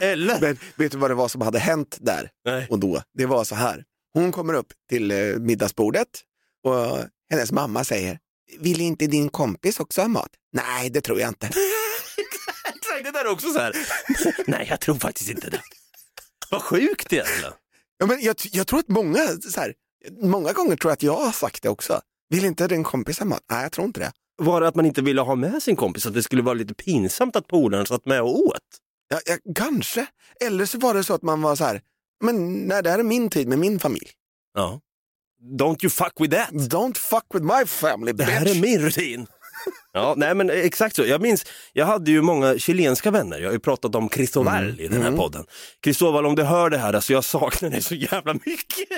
[0.00, 0.40] Eller?
[0.40, 2.66] Men vet du vad det var som hade hänt där Nej.
[2.70, 3.02] och då?
[3.14, 3.84] Det var så här.
[4.12, 6.08] Hon kommer upp till eh, middagsbordet
[6.64, 6.98] och
[7.30, 8.18] hennes mamma säger,
[8.58, 10.30] vill inte din kompis också ha mat?
[10.52, 11.50] Nej, det tror jag inte.
[13.04, 13.76] Det där är också så här.
[14.46, 15.62] Nej, jag tror faktiskt inte det.
[16.50, 17.52] Vad sjukt egentligen.
[17.98, 19.74] Ja, men jag, jag tror att många, så här,
[20.22, 22.00] många gånger tror jag att jag har sagt det också.
[22.28, 23.44] Vill inte din kompis ha mat?
[23.50, 24.12] Nej, jag tror inte det.
[24.36, 26.74] Var det att man inte ville ha med sin kompis, att det skulle vara lite
[26.74, 28.58] pinsamt att polaren satt med och åt?
[29.08, 30.06] Ja, ja, kanske.
[30.40, 31.80] Eller så var det så att man var så här,
[32.24, 34.10] men nej, det här är min tid med min familj.
[34.54, 34.80] Ja.
[35.44, 36.50] Don't you fuck with that.
[36.50, 38.28] Don't fuck with my family Det bitch.
[38.28, 39.26] här är min rutin.
[39.92, 41.06] Ja, nej men exakt så.
[41.06, 43.38] Jag minns, jag hade ju många chilenska vänner.
[43.38, 45.44] Jag har ju pratat om Cristoval i den här podden.
[45.82, 48.88] Cristoval, om du hör det här, alltså jag saknar dig så jävla mycket.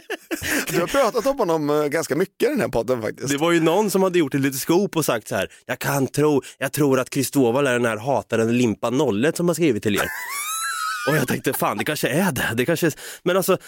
[0.71, 3.29] Du har pratat om honom eh, ganska mycket i den här podden faktiskt.
[3.29, 5.79] Det var ju någon som hade gjort ett litet scoop och sagt så här, jag
[5.79, 9.83] kan tro, jag tror att Kristoval är den här hataren Limpa Nollet som har skrivit
[9.83, 10.03] till er.
[11.09, 12.51] och jag tänkte, fan det kanske är det.
[12.55, 12.95] det kanske är...
[13.23, 13.59] Men alltså,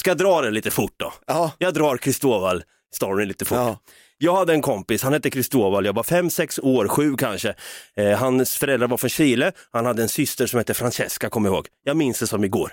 [0.00, 1.12] ska jag dra den lite fort då?
[1.26, 1.52] Ja.
[1.58, 2.62] Jag drar Kristoval
[2.94, 3.58] storyn lite fort.
[3.58, 3.78] Ja.
[4.18, 7.54] Jag hade en kompis, han hette Kristoval, jag var fem sex år, sju kanske.
[7.96, 11.54] Eh, hans föräldrar var från Chile, han hade en syster som hette Francesca, kommer jag
[11.54, 11.66] ihåg.
[11.84, 12.72] Jag minns det som igår.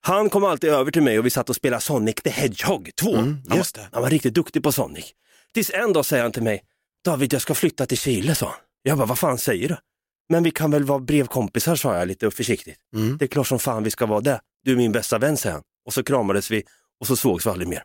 [0.00, 3.16] Han kom alltid över till mig och vi satt och spelade Sonic the Hedgehog 2.
[3.16, 5.12] han, just var, han var riktigt duktig på Sonic.
[5.54, 6.62] Tills en dag säger han till mig,
[7.04, 8.56] David jag ska flytta till Chile, sa han.
[8.82, 9.76] Jag bara, vad fan säger du?
[10.28, 12.76] Men vi kan väl vara brevkompisar, sa jag lite försiktigt.
[12.94, 13.18] Mm.
[13.18, 14.40] Det är klart som fan vi ska vara det.
[14.64, 15.62] Du är min bästa vän, säger han.
[15.86, 16.62] Och så kramades vi
[17.00, 17.82] och så sågs vi aldrig mer.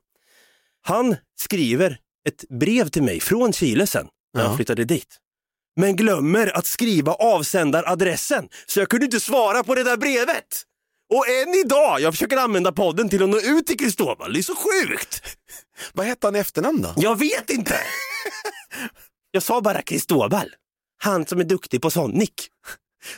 [0.81, 4.47] Han skriver ett brev till mig från Chile sen, när Ja.
[4.47, 5.17] han flyttade dit.
[5.75, 10.63] Men glömmer att skriva avsändaradressen, så jag kunde inte svara på det där brevet.
[11.13, 14.43] Och än idag, jag försöker använda podden till att nå ut till Kristoval, det är
[14.43, 15.37] så sjukt.
[15.93, 16.93] Vad hette han i efternamn då?
[16.97, 17.75] Jag vet inte.
[19.31, 20.55] Jag sa bara Kristoval.
[21.01, 22.29] Han som är duktig på Sonic.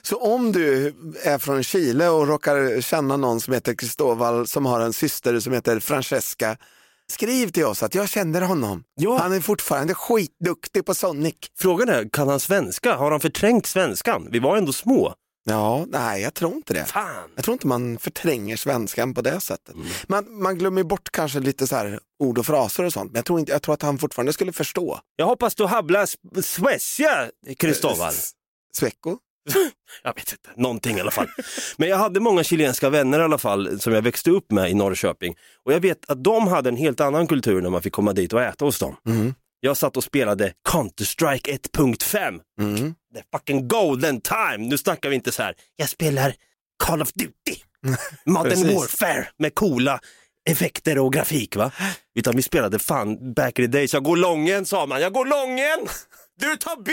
[0.02, 4.80] Så om du är från Chile och råkar känna någon som heter Kristoval som har
[4.80, 6.58] en syster som heter Francesca,
[7.12, 8.84] skriv till oss att jag känner honom.
[8.96, 9.18] Ja.
[9.18, 11.36] Han är fortfarande skitduktig på Sonic.
[11.60, 12.96] Frågan är, kan han svenska?
[12.96, 14.28] Har han förträngt svenskan?
[14.32, 15.14] Vi var ändå små.
[15.44, 16.86] Ja, nej jag tror inte det.
[16.86, 17.30] Fan!
[17.36, 19.76] Jag tror inte man förtränger svenskan på det sättet.
[20.08, 23.26] Man, man glömmer bort kanske lite så här ord och fraser och sånt, men jag
[23.26, 25.00] tror, inte, jag tror att han fortfarande skulle förstå.
[25.16, 26.08] Jag hoppas du hablar
[26.42, 28.10] Svezia, Kristoval.
[28.10, 28.32] S-
[28.78, 29.18] Svecko?
[30.04, 31.28] Jag vet inte, någonting i alla fall.
[31.78, 34.74] Men jag hade många chilenska vänner i alla fall som jag växte upp med i
[34.74, 35.36] Norrköping.
[35.66, 38.34] Och jag vet att de hade en helt annan kultur när man fick komma dit
[38.34, 38.96] och äta hos dem.
[39.08, 39.34] Mm.
[39.60, 42.40] Jag satt och spelade Counter-Strike 1.5.
[42.60, 42.94] Mm.
[43.16, 44.58] The fucking golden time.
[44.58, 46.34] Nu snackar vi inte så här, jag spelar
[46.84, 47.62] Call of Duty,
[48.26, 48.76] Modern.
[48.76, 50.00] Warfare med coola
[50.50, 51.72] effekter och grafik va.
[52.16, 53.94] Utan vi spelade fan back in the days.
[53.94, 55.88] Jag går lången sa man, jag går lången!
[56.40, 56.92] Du tar B,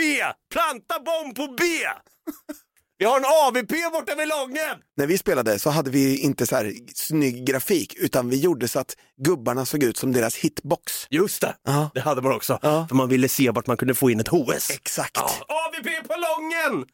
[0.53, 1.63] planta bomb på B!
[2.97, 4.77] Vi har en AVP borta vid lången!
[4.97, 8.79] När vi spelade så hade vi inte så här snygg grafik utan vi gjorde så
[8.79, 11.07] att gubbarna såg ut som deras hitbox.
[11.09, 11.91] Just det, Ja.
[11.93, 12.59] det hade man också.
[12.61, 12.85] Ja.
[12.89, 14.69] För man ville se vart man kunde få in ett HS.
[14.69, 15.11] Exakt.
[15.15, 15.29] Ja,
[15.67, 16.85] AVP på lången!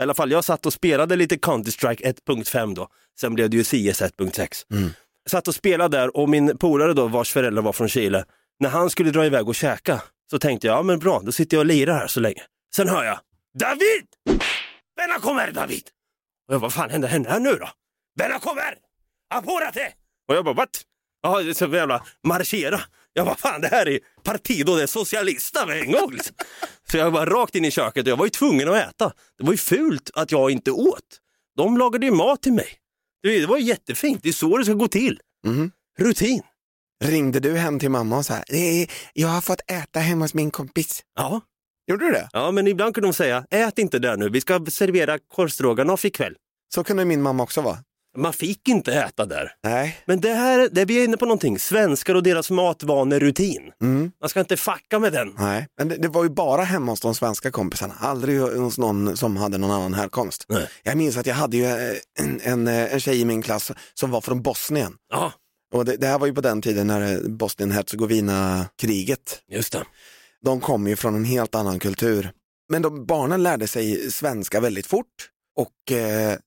[0.00, 2.88] I alla fall, jag satt och spelade lite Counter-Strike 1.5 då.
[3.20, 4.48] Sen blev det ju CS 1.6.
[4.72, 4.90] Mm.
[5.30, 8.24] Satt och spelade där och min polare då, vars föräldrar var från Chile,
[8.60, 11.56] när han skulle dra iväg och käka så tänkte jag, ja men bra, då sitter
[11.56, 12.42] jag och lirar här så länge.
[12.76, 13.18] Sen hör jag,
[13.58, 14.06] David!
[14.96, 15.82] Benna kommer David!
[16.48, 17.68] Och jag bara, vad fan händer, händer här nu då?
[18.18, 18.74] Benna kommer!
[19.34, 19.92] Apurate!
[20.28, 20.82] Och jag bara, what?
[21.22, 22.80] Jaha, det är så jävla marschera.
[23.12, 26.12] Jag bara, fan det här är Partido de Socialista med en gång.
[26.12, 26.34] Liksom.
[26.90, 29.12] Så jag var rakt in i köket och jag var ju tvungen att äta.
[29.38, 31.18] Det var ju fult att jag inte åt.
[31.56, 32.78] De lagade ju mat till mig.
[33.22, 35.20] Det var ju jättefint, det är så det ska gå till.
[35.46, 35.70] Mhm.
[35.98, 36.42] Rutin.
[37.04, 40.50] Ringde du hem till mamma och sa, "Eh, jag har fått äta hemma hos min
[40.50, 41.02] kompis.
[41.16, 41.40] Ja.
[41.90, 42.28] Gjorde du det?
[42.32, 46.34] ja, men ibland kunde de säga, ät inte där nu, vi ska servera korvstroganoff ikväll.
[46.74, 47.78] Så kunde min mamma också vara.
[48.16, 49.52] Man fick inte äta där.
[49.64, 49.96] Nej.
[50.06, 53.72] Men det här, det vi är inne på någonting, svenskar och deras matvanerutin.
[53.82, 54.12] Mm.
[54.20, 55.34] Man ska inte fucka med den.
[55.38, 59.16] Nej, men det, det var ju bara hemma hos de svenska kompisarna, aldrig hos någon
[59.16, 60.44] som hade någon annan härkomst.
[60.48, 60.68] Nej.
[60.82, 63.72] Jag minns att jag hade ju eh, en, en, eh, en tjej i min klass
[63.94, 64.92] som var från Bosnien.
[65.12, 65.32] Ja,
[65.74, 69.82] Och det, det här var ju på den tiden när eh, Bosnien-Hercegovina-kriget, just det.
[70.44, 72.32] De kom ju från en helt annan kultur.
[72.68, 76.38] Men de, barnen lärde sig svenska väldigt fort och eh,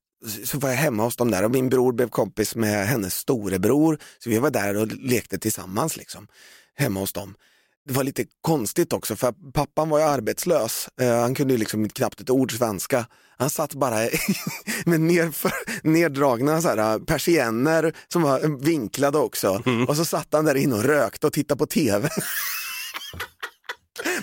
[0.43, 3.97] så var jag hemma hos dem där och min bror blev kompis med hennes storebror.
[4.19, 6.27] Så vi var där och lekte tillsammans liksom,
[6.75, 7.35] hemma hos dem.
[7.87, 10.89] Det var lite konstigt också för pappan var ju arbetslös.
[11.01, 13.05] Eh, han kunde ju liksom knappt ett ord svenska.
[13.37, 13.95] Han satt bara
[14.85, 15.51] med nerför,
[15.83, 19.63] neddragna så här, persienner som var vinklade också.
[19.87, 22.09] Och så satt han där inne och rökte och tittade på tv.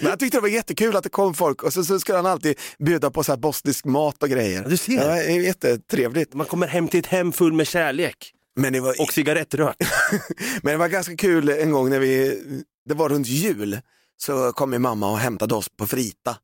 [0.00, 2.26] Men jag tyckte det var jättekul att det kom folk och så, så skulle han
[2.26, 4.64] alltid bjuda på så här bosnisk mat och grejer.
[4.68, 4.98] Du ser.
[5.00, 6.34] Det var jättetrevligt.
[6.34, 9.76] Man kommer hem till ett hem full med kärlek Men det var, och cigarettrök.
[10.62, 12.42] men det var ganska kul en gång när vi,
[12.88, 13.78] det var runt jul,
[14.16, 16.36] så kom min mamma och hämtade oss på Frita.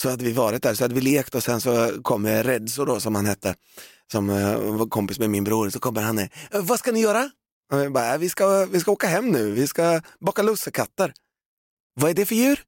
[0.00, 2.84] Så hade vi varit där, så hade vi lekt och sen så kom eh, Redzo
[2.84, 3.54] då som han hette,
[4.12, 6.28] som eh, var kompis med min bror, så kommer han ner.
[6.50, 7.30] "Eh, Vad ska ni göra?
[7.72, 11.12] Och jag bara, "Eh, vi ska, vi ska åka hem nu, vi ska baka lussekatter.
[11.94, 12.60] Vad är det för djur?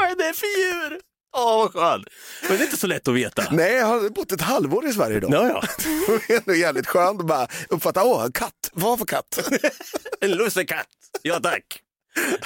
[0.00, 1.00] Vad är det för djur?
[1.36, 2.06] Åh, vad skönt.
[2.42, 3.44] Men det är inte så lätt att veta.
[3.50, 5.28] Nej, jag har bott ett halvår i Sverige då.
[5.32, 5.62] Ja, ja.
[6.28, 9.50] Det är ändå jävligt skönt att bara uppfatta, åh, katt, vad för katt?
[10.20, 10.86] En lussekatt.
[11.22, 11.64] Ja, tack.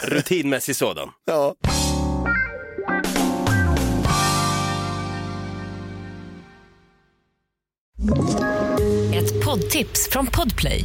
[0.02, 1.10] Rutinmässig sådan.
[1.24, 1.54] ja.
[9.14, 10.84] Ett poddtips från Podplay.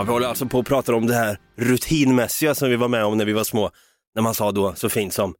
[0.00, 3.04] Ja, vi håller alltså på att prata om det här rutinmässiga som vi var med
[3.04, 3.70] om när vi var små.
[4.14, 5.34] När man sa då så fint som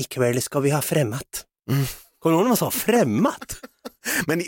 [0.00, 1.44] ikväll ska vi ha främmat.
[2.18, 3.56] Kommer du ihåg när man sa främmat?
[4.26, 4.42] Men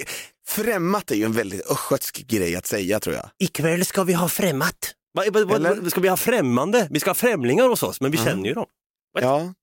[0.47, 3.31] främmat är ju en väldigt östgötsk grej att säga tror jag.
[3.39, 4.95] Ikväll ska vi ha främmat.
[5.13, 5.75] Vad, Eller?
[5.75, 6.89] vad, ska vi ha främmande?
[6.91, 8.67] Vi ska ha främlingar hos oss, men vi känner ju dem.
[9.15, 9.25] What?
[9.25, 9.55] Ja,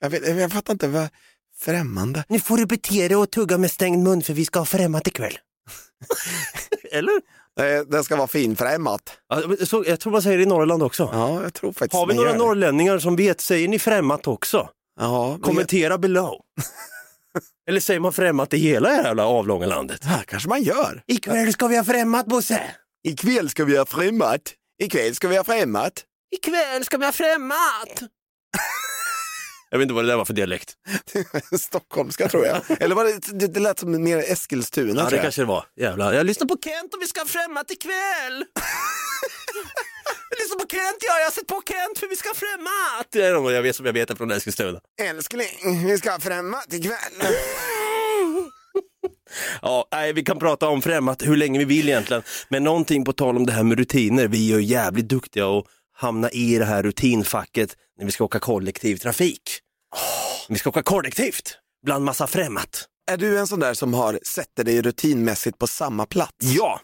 [0.00, 1.08] jag, vet, jag fattar inte vad
[1.58, 2.24] främmande.
[2.28, 5.06] Nu får du bete dig och tugga med stängd mun för vi ska ha främmat
[5.06, 5.38] ikväll.
[6.92, 7.12] Eller?
[7.60, 9.00] Eh, Det ska vara finfrämmat.
[9.28, 11.10] Ja, men så, jag tror man säger det i Norrland också.
[11.12, 12.44] Ja, jag tror faktiskt Har vi man några gör det.
[12.44, 14.68] norrlänningar som vet, säger ni främmat också?
[15.00, 16.40] Ja, men- Kommentera below.
[17.68, 20.00] Eller säger man främmat i hela det jävla avlånga landet?
[20.04, 21.02] Ja, kanske man gör.
[21.06, 22.62] Ikväll ska vi ha främmat Bosse.
[23.08, 24.40] Ikväll ska vi ha främmat.
[24.82, 26.04] Ikväll ska vi ha främmat.
[26.36, 28.02] Ikväll ska vi ha främmat.
[29.70, 30.76] jag vet inte vad det där var för dialekt.
[31.60, 32.60] Stockholmska tror jag.
[32.80, 35.22] Eller var det, det, det lät som mer Eskilstuna Ja, det jag.
[35.22, 35.64] kanske det var.
[35.80, 36.12] Jävlar.
[36.12, 37.92] Jag lyssnar på Kent och vi ska främmat ikväll.
[40.30, 41.18] jag lyssnar på Kent, ja.
[41.18, 43.06] Jag har sett på Kent för vi ska främmat.
[43.12, 44.80] Det är de jag vet som jag vet är från Eskilstuna.
[45.02, 46.94] Älskling, vi ska främmat ikväll.
[49.62, 52.22] Ja, nej, vi kan prata om främmat hur länge vi vill egentligen.
[52.48, 54.28] Men någonting på tal om det här med rutiner.
[54.28, 55.64] Vi är ju jävligt duktiga att
[55.96, 59.42] hamna i det här rutinfacket när vi ska åka kollektivtrafik.
[60.48, 62.86] Vi ska åka kollektivt bland massa främmat.
[63.10, 66.32] Är du en sån där som har sätter dig rutinmässigt på samma plats?
[66.40, 66.80] Ja,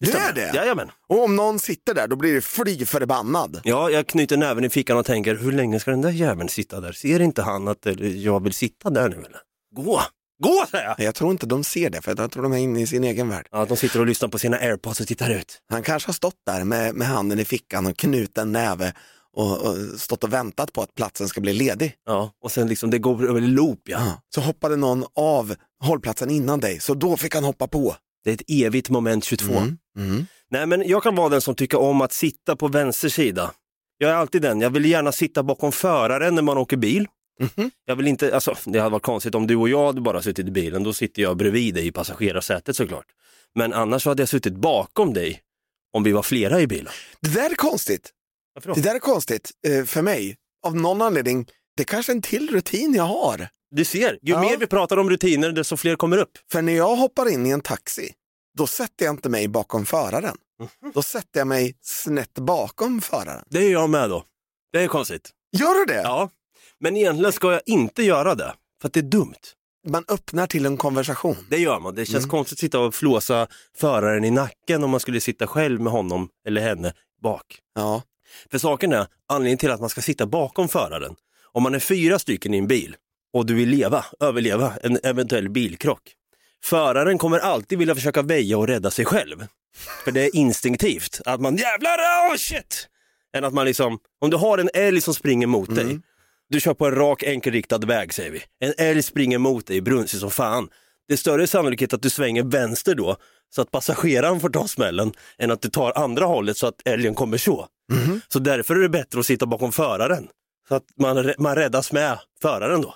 [0.00, 0.28] Du stämmer.
[0.28, 0.52] är det?
[0.54, 0.90] Jajamän.
[1.08, 3.60] Och om någon sitter där, då blir det fly förbannad.
[3.64, 6.80] Ja, jag knyter näven i fickan och tänker, hur länge ska den där jäveln sitta
[6.80, 6.92] där?
[6.92, 9.40] Ser inte han att eh, jag vill sitta där nu eller?
[9.76, 10.00] Gå!
[10.42, 11.00] Gå säger jag!
[11.00, 13.28] Jag tror inte de ser det, för jag tror de är inne i sin egen
[13.28, 13.48] värld.
[13.50, 15.58] Ja, de sitter och lyssnar på sina airpods och tittar ut.
[15.70, 18.92] Han kanske har stått där med, med handen i fickan och knuten näve
[19.36, 21.94] och, och stått och väntat på att platsen ska bli ledig.
[22.06, 23.98] Ja, och sen liksom det går över loop ja.
[23.98, 24.22] Ja.
[24.34, 27.96] Så hoppade någon av hållplatsen innan dig, så då fick han hoppa på.
[28.24, 29.52] Det är ett evigt moment 22.
[29.52, 29.78] Mm.
[29.98, 30.26] Mm.
[30.50, 33.52] Nej men jag kan vara den som tycker om att sitta på vänster sida.
[33.98, 37.08] Jag är alltid den, jag vill gärna sitta bakom föraren när man åker bil.
[37.40, 37.70] Mhm.
[37.84, 40.46] Jag vill inte, alltså det hade varit konstigt om du och jag hade bara suttit
[40.46, 43.06] i bilen, då sitter jag bredvid dig i passagerarsätet såklart.
[43.54, 45.42] Men annars hade jag suttit bakom dig
[45.92, 46.92] om vi var flera i bilen.
[47.20, 48.10] Det där är konstigt.
[48.74, 50.36] Det där är konstigt eh, för mig.
[50.66, 51.46] Av någon anledning,
[51.76, 53.48] det är kanske en till rutin jag har.
[53.70, 54.40] Du ser, ju Ja.
[54.40, 56.30] mer vi pratar om rutiner desto fler kommer upp.
[56.52, 58.12] För när jag hoppar in i en taxi,
[58.58, 60.36] då sätter jag inte mig bakom föraren.
[60.60, 60.92] Mhm.
[60.94, 63.44] Då sätter jag mig snett bakom föraren.
[63.46, 64.24] Det är jag med då.
[64.72, 65.30] Det är konstigt.
[65.56, 66.00] Gör du det?
[66.02, 66.30] Ja,
[66.80, 69.34] men egentligen ska jag inte göra det, för att det är dumt.
[69.88, 71.36] Man öppnar till en konversation.
[71.50, 71.94] Det gör man.
[71.94, 72.30] Det känns Mm.
[72.30, 76.28] konstigt att sitta och flåsa föraren i nacken om man skulle sitta själv med honom
[76.46, 77.58] eller henne bak.
[77.74, 78.02] Ja.
[78.50, 81.14] För saken är, anledningen till att man ska sitta bakom föraren,
[81.52, 82.96] om man är fyra stycken i en bil
[83.32, 86.02] och du vill leva, överleva en eventuell bilkrock.
[86.64, 89.46] Föraren kommer alltid vilja försöka väja och rädda sig själv.
[90.04, 91.98] För det är instinktivt att man jävlar,
[92.30, 92.88] oh shit!
[93.36, 96.00] Än att man liksom, om du har en älg som springer mot dig,
[96.48, 98.42] du kör på en rak enkelriktad väg säger vi.
[98.60, 100.68] En älg springer mot dig, brunsig som fan.
[101.08, 103.16] Det är större sannolikhet att du svänger vänster då,
[103.54, 107.14] så att passageraren får ta smällen, än att du tar andra hållet så att älgen
[107.14, 107.68] kommer så.
[108.28, 110.28] Så därför är det bättre att sitta bakom föraren.
[110.68, 112.94] Så att man, man räddas med föraren då.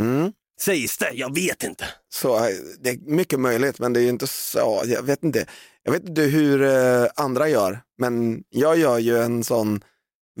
[0.00, 0.32] Mm.
[0.60, 1.84] Sägs det, jag vet inte.
[2.08, 4.82] Så eh, det är mycket möjligt, men det är ju inte så.
[4.86, 5.46] Jag vet inte,
[5.82, 9.80] jag vet inte hur eh, andra gör, men jag gör ju en sån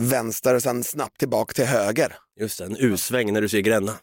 [0.00, 2.16] vänster och sen snabbt tillbaka till höger.
[2.40, 3.92] Just det, en U-sväng när du ser Gränna.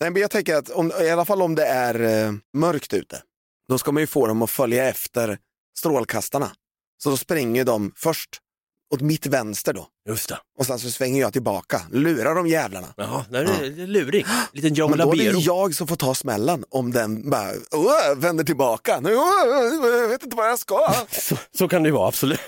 [0.00, 3.22] Nej, men jag tänker att om, i alla fall om det är eh, mörkt ute,
[3.68, 5.38] då ska man ju få dem att följa efter
[5.78, 6.50] strålkastarna.
[7.02, 8.28] Så då springer de först
[8.94, 9.86] åt mitt vänster då.
[10.08, 10.38] Just det.
[10.58, 12.94] Och sen så svänger jag tillbaka, lurar de jävlarna.
[12.96, 14.26] Jaha, det är, är lurig.
[14.52, 18.14] Liten Joe Men då är det jag som får ta smällen om den bara "Åh,
[18.16, 19.00] vänder tillbaka.
[19.04, 20.94] Jag vet inte vad jag ska.
[21.10, 22.40] Så, så kan det ju vara, absolut.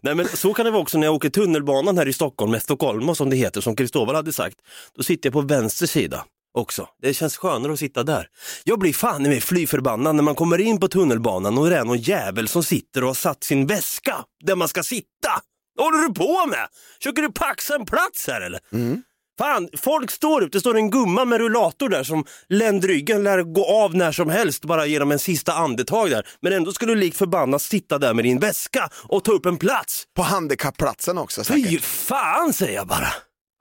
[0.00, 2.62] Nej men så kan det vara också när jag åker tunnelbanan här i Stockholm, med
[2.62, 4.56] Stockholm som det heter, som Kristoffer hade sagt.
[4.96, 6.24] Då sitter jag på vänster sida
[6.54, 6.88] också.
[7.02, 8.28] Det känns skönare att sitta där.
[8.64, 11.76] Jag blir fan i mig fly förbannad när man kommer in på tunnelbanan och det
[11.76, 15.30] är någon jävel som sitter och har satt sin väska där man ska sitta.
[15.74, 16.68] Vad håller du på med?
[16.98, 18.60] Försöker du paxa en plats här eller?
[18.72, 19.02] Mm.
[19.38, 23.66] Fan, folk står upp, det står en gumma med rullator där som ländryggen lär gå
[23.66, 26.26] av när som helst bara genom en sista andetag där.
[26.40, 29.56] Men ändå ska du lik förbannat sitta där med din väska och ta upp en
[29.56, 30.04] plats.
[30.16, 31.84] På handikappplatsen också Fy säkert.
[31.84, 33.08] fan säger jag bara.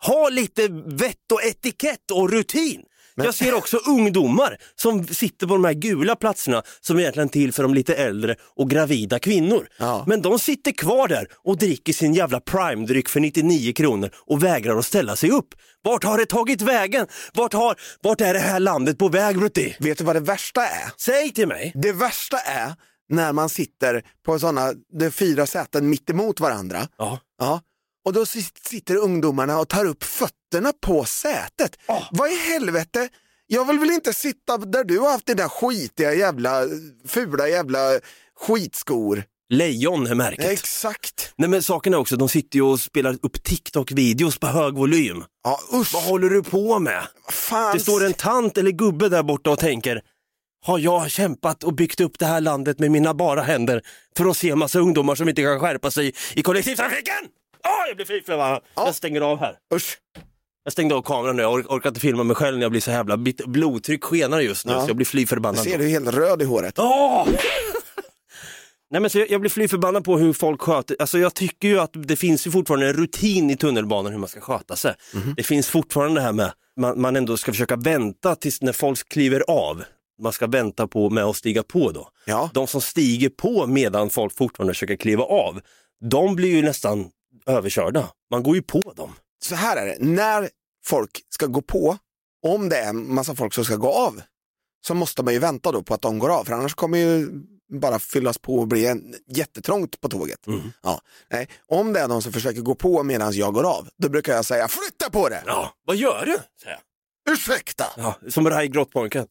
[0.06, 2.82] Ha lite vett och etikett och rutin.
[3.16, 7.54] Jag ser också ungdomar som sitter på de här gula platserna som är egentligen till
[7.54, 9.68] för de lite äldre och gravida kvinnor.
[9.80, 10.04] Ja.
[10.08, 14.78] Men de sitter kvar där och dricker sin jävla prime-dryck för 99 kronor och vägrar
[14.78, 15.48] att ställa sig upp.
[15.84, 17.08] Vart har det tagit vägen?
[17.34, 19.76] Vart, har, vart är det här landet på väg Brutti?
[19.80, 20.92] Vet du vad det värsta är?
[20.98, 21.72] Säg till mig.
[21.76, 22.74] Det värsta är
[23.10, 26.88] när man sitter på sådana, det fyra säten mitt emot varandra.
[26.98, 27.20] Ja.
[27.40, 27.62] Ja.
[28.06, 31.78] Och då sit- sitter ungdomarna och tar upp fötterna på sätet.
[32.12, 33.10] Vad i helvete?
[33.48, 36.64] Jag vill väl inte sitta där du har haft dina skitiga jävla,
[37.08, 37.80] fula jävla
[38.48, 39.24] skitskor.
[39.50, 40.46] Lejon är märket.
[40.46, 41.34] Exakt.
[41.36, 45.24] Nej men saken är också, de sitter ju och spelar upp TikTok-videos på hög volym.
[45.44, 45.94] Ja usch.
[45.94, 47.04] Vad håller du på med?
[47.30, 47.74] fan.
[47.74, 50.02] Det står en tant eller gubbe där borta och tänker,
[50.66, 53.82] har jag kämpat och byggt upp det här landet med mina bara händer
[54.18, 57.16] för att se massa ungdomar som inte kan skärpa sig i kollektivtrafiken?
[57.68, 58.62] Åh, jag blir fly förbannad.
[58.76, 59.58] Jag stänger av här.
[59.76, 59.98] Usch.
[60.64, 62.82] Jag stängde av kameran nu, jag or- orkar inte filma mig själv när jag blir
[62.82, 64.82] så jävla blodtryck skenar just nu Ja.
[64.82, 65.64] så jag blir fly förbannad.
[65.64, 66.80] Ser du helt röd i håret?
[66.80, 67.28] Åh!
[68.92, 71.68] Nej, men så jag, jag blir fly förbannad på hur folk sköter, alltså jag tycker
[71.68, 74.94] ju att det finns ju fortfarande en rutin i tunnelbanan hur man ska sköta sig.
[75.38, 79.10] Det finns fortfarande det här med man, man ändå ska försöka vänta tills när folk
[79.10, 79.84] kliver av.
[80.22, 82.10] Man ska vänta på med att stiga på då.
[82.26, 82.50] Ja.
[82.54, 85.62] De som stiger på medan folk fortfarande försöker kliva av,
[86.10, 87.10] de blir ju nästan
[87.46, 88.10] överkörda.
[88.32, 89.14] Man går ju på dem.
[89.46, 90.50] Så här är det, när
[90.86, 91.98] folk ska gå på,
[92.46, 94.22] om det är en massa folk som ska gå av,
[94.88, 97.30] så måste man ju vänta då på att de går av, för annars kommer ju
[97.80, 100.40] bara fyllas på och bli en, jättetrångt på tåget.
[100.82, 101.50] Ja, nej.
[101.68, 104.46] Om det är någon som försöker gå på medan jag går av, då brukar jag
[104.46, 105.44] säga flytta på det!
[105.46, 106.38] Ja, vad gör du?
[106.62, 106.80] säger
[107.26, 107.34] jag.
[107.34, 107.86] Ursäkta!
[107.98, 109.28] Ja, som Rai Grottpojken.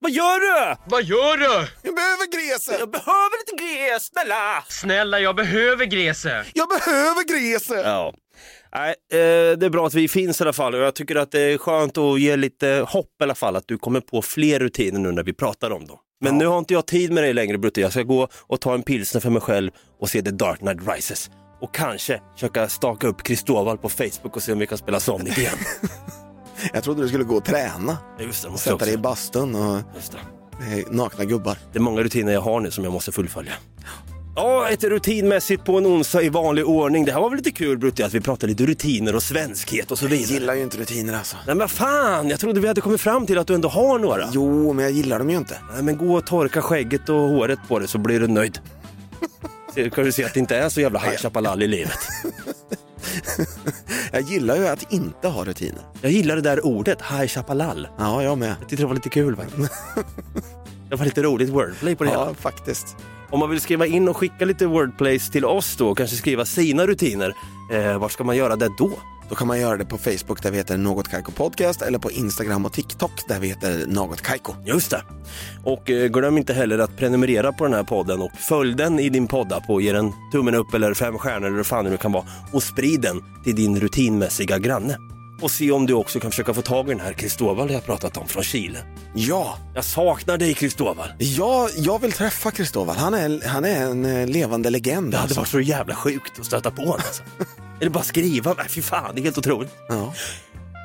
[0.00, 0.76] Vad gör du?
[0.86, 1.68] Vad gör du?
[1.82, 2.76] Jag behöver gräset!
[2.78, 4.64] Jag behöver lite gräs, snälla!
[4.68, 6.46] Snälla, jag behöver gräset.
[6.54, 7.80] Jag behöver gräset!
[7.84, 8.14] Ja.
[8.74, 11.30] Nej, eh, det är bra att vi finns i alla fall och jag tycker att
[11.30, 14.58] det är skönt att ge lite hopp i alla fall att du kommer på fler
[14.60, 15.98] rutiner nu när vi pratar om dem.
[16.20, 18.74] Men nu har inte jag tid med dig längre Brutte, jag ska gå och ta
[18.74, 19.70] en pilsner för mig själv
[20.00, 21.30] och se The Dark Knight Rises.
[21.60, 25.38] Och kanske försöka staka upp Kristoval på Facebook och se om vi kan spela Sonic
[25.38, 25.58] igen.
[26.72, 29.02] Jag trodde du skulle gå och träna, Just det, måste jag sätta dig i också.
[29.02, 30.80] bastun och Just det.
[30.80, 31.58] eh, nakna gubbar.
[31.72, 33.52] det är många rutiner jag har nu som jag måste fullfölja.
[34.36, 37.04] Ja, ett rutinmässigt på en onsdag i vanlig ordning.
[37.04, 39.98] Det här var väl lite kul Brutte, att vi pratade lite rutiner och svenskhet och
[39.98, 40.32] så Jag vidare.
[40.32, 41.36] gillar ju inte rutiner alltså.
[41.46, 44.28] Nej men fan, jag trodde vi hade kommit fram till att du ändå har några.
[44.32, 45.58] Jo, men jag gillar dem ju inte.
[45.74, 48.58] Nej, men gå och torka skägget och håret på det så blir du nöjd.
[49.74, 51.98] Så kan du se att det inte är så jävla High Chaparral i livet.
[54.14, 55.82] Jag gillar ju att inte ha rutiner.
[56.00, 57.88] Jag gillar det där ordet, High Chaparral.
[57.98, 58.56] Ja, jag med.
[58.60, 59.58] Jag tyckte det var lite kul faktiskt.
[60.90, 62.26] Det var lite roligt wordplay på det hela.
[62.26, 62.96] Ja, faktiskt.
[63.30, 66.44] Om man vill skriva in och skicka lite wordplays till oss då, och kanske skriva
[66.44, 67.34] sina rutiner,
[67.72, 68.90] eh, var ska man göra det då?
[69.28, 72.10] Då kan man göra det på Facebook där vi heter Något Kaiko Podcast eller på
[72.10, 74.54] Instagram och TikTok där vi heter Något Kaiko.
[74.64, 75.02] Just det.
[75.64, 79.08] Och eh, glöm inte heller att prenumerera på den här podden och följ den i
[79.08, 82.12] din poddapp och ge den tummen upp eller fem stjärnor eller fan det nu kan
[82.12, 84.96] vara och sprid den till din rutinmässiga granne.
[85.42, 88.16] Och se om du också kan försöka få tag i den här Kristoval jag pratat
[88.16, 88.78] om från Chile.
[89.14, 91.08] Ja, Jag saknar dig Kristoval.
[91.18, 92.96] ja jag vill träffa Kristoval.
[92.96, 95.10] Han är, han är en eh, levande legend.
[95.10, 95.40] Det hade alltså.
[95.40, 97.00] varit så jävla sjukt att stöta på honom.
[97.06, 97.22] Alltså.
[97.80, 99.70] Eller bara skriva, nej fy fan det är helt otroligt.
[99.88, 100.14] Ja.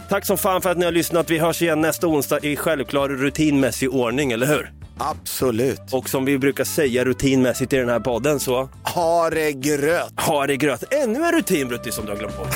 [0.10, 1.30] Tack som fan för att ni har lyssnat.
[1.30, 4.72] Vi hörs igen nästa onsdag i självklar rutinmässig ordning, eller hur?
[4.98, 5.82] Absolut.
[5.92, 10.14] Och som vi brukar säga rutinmässigt i den här podden så Ha det gröt!
[10.16, 10.94] har det gröt.
[10.94, 12.56] Ännu en rutin Brutti som du har glömt bort.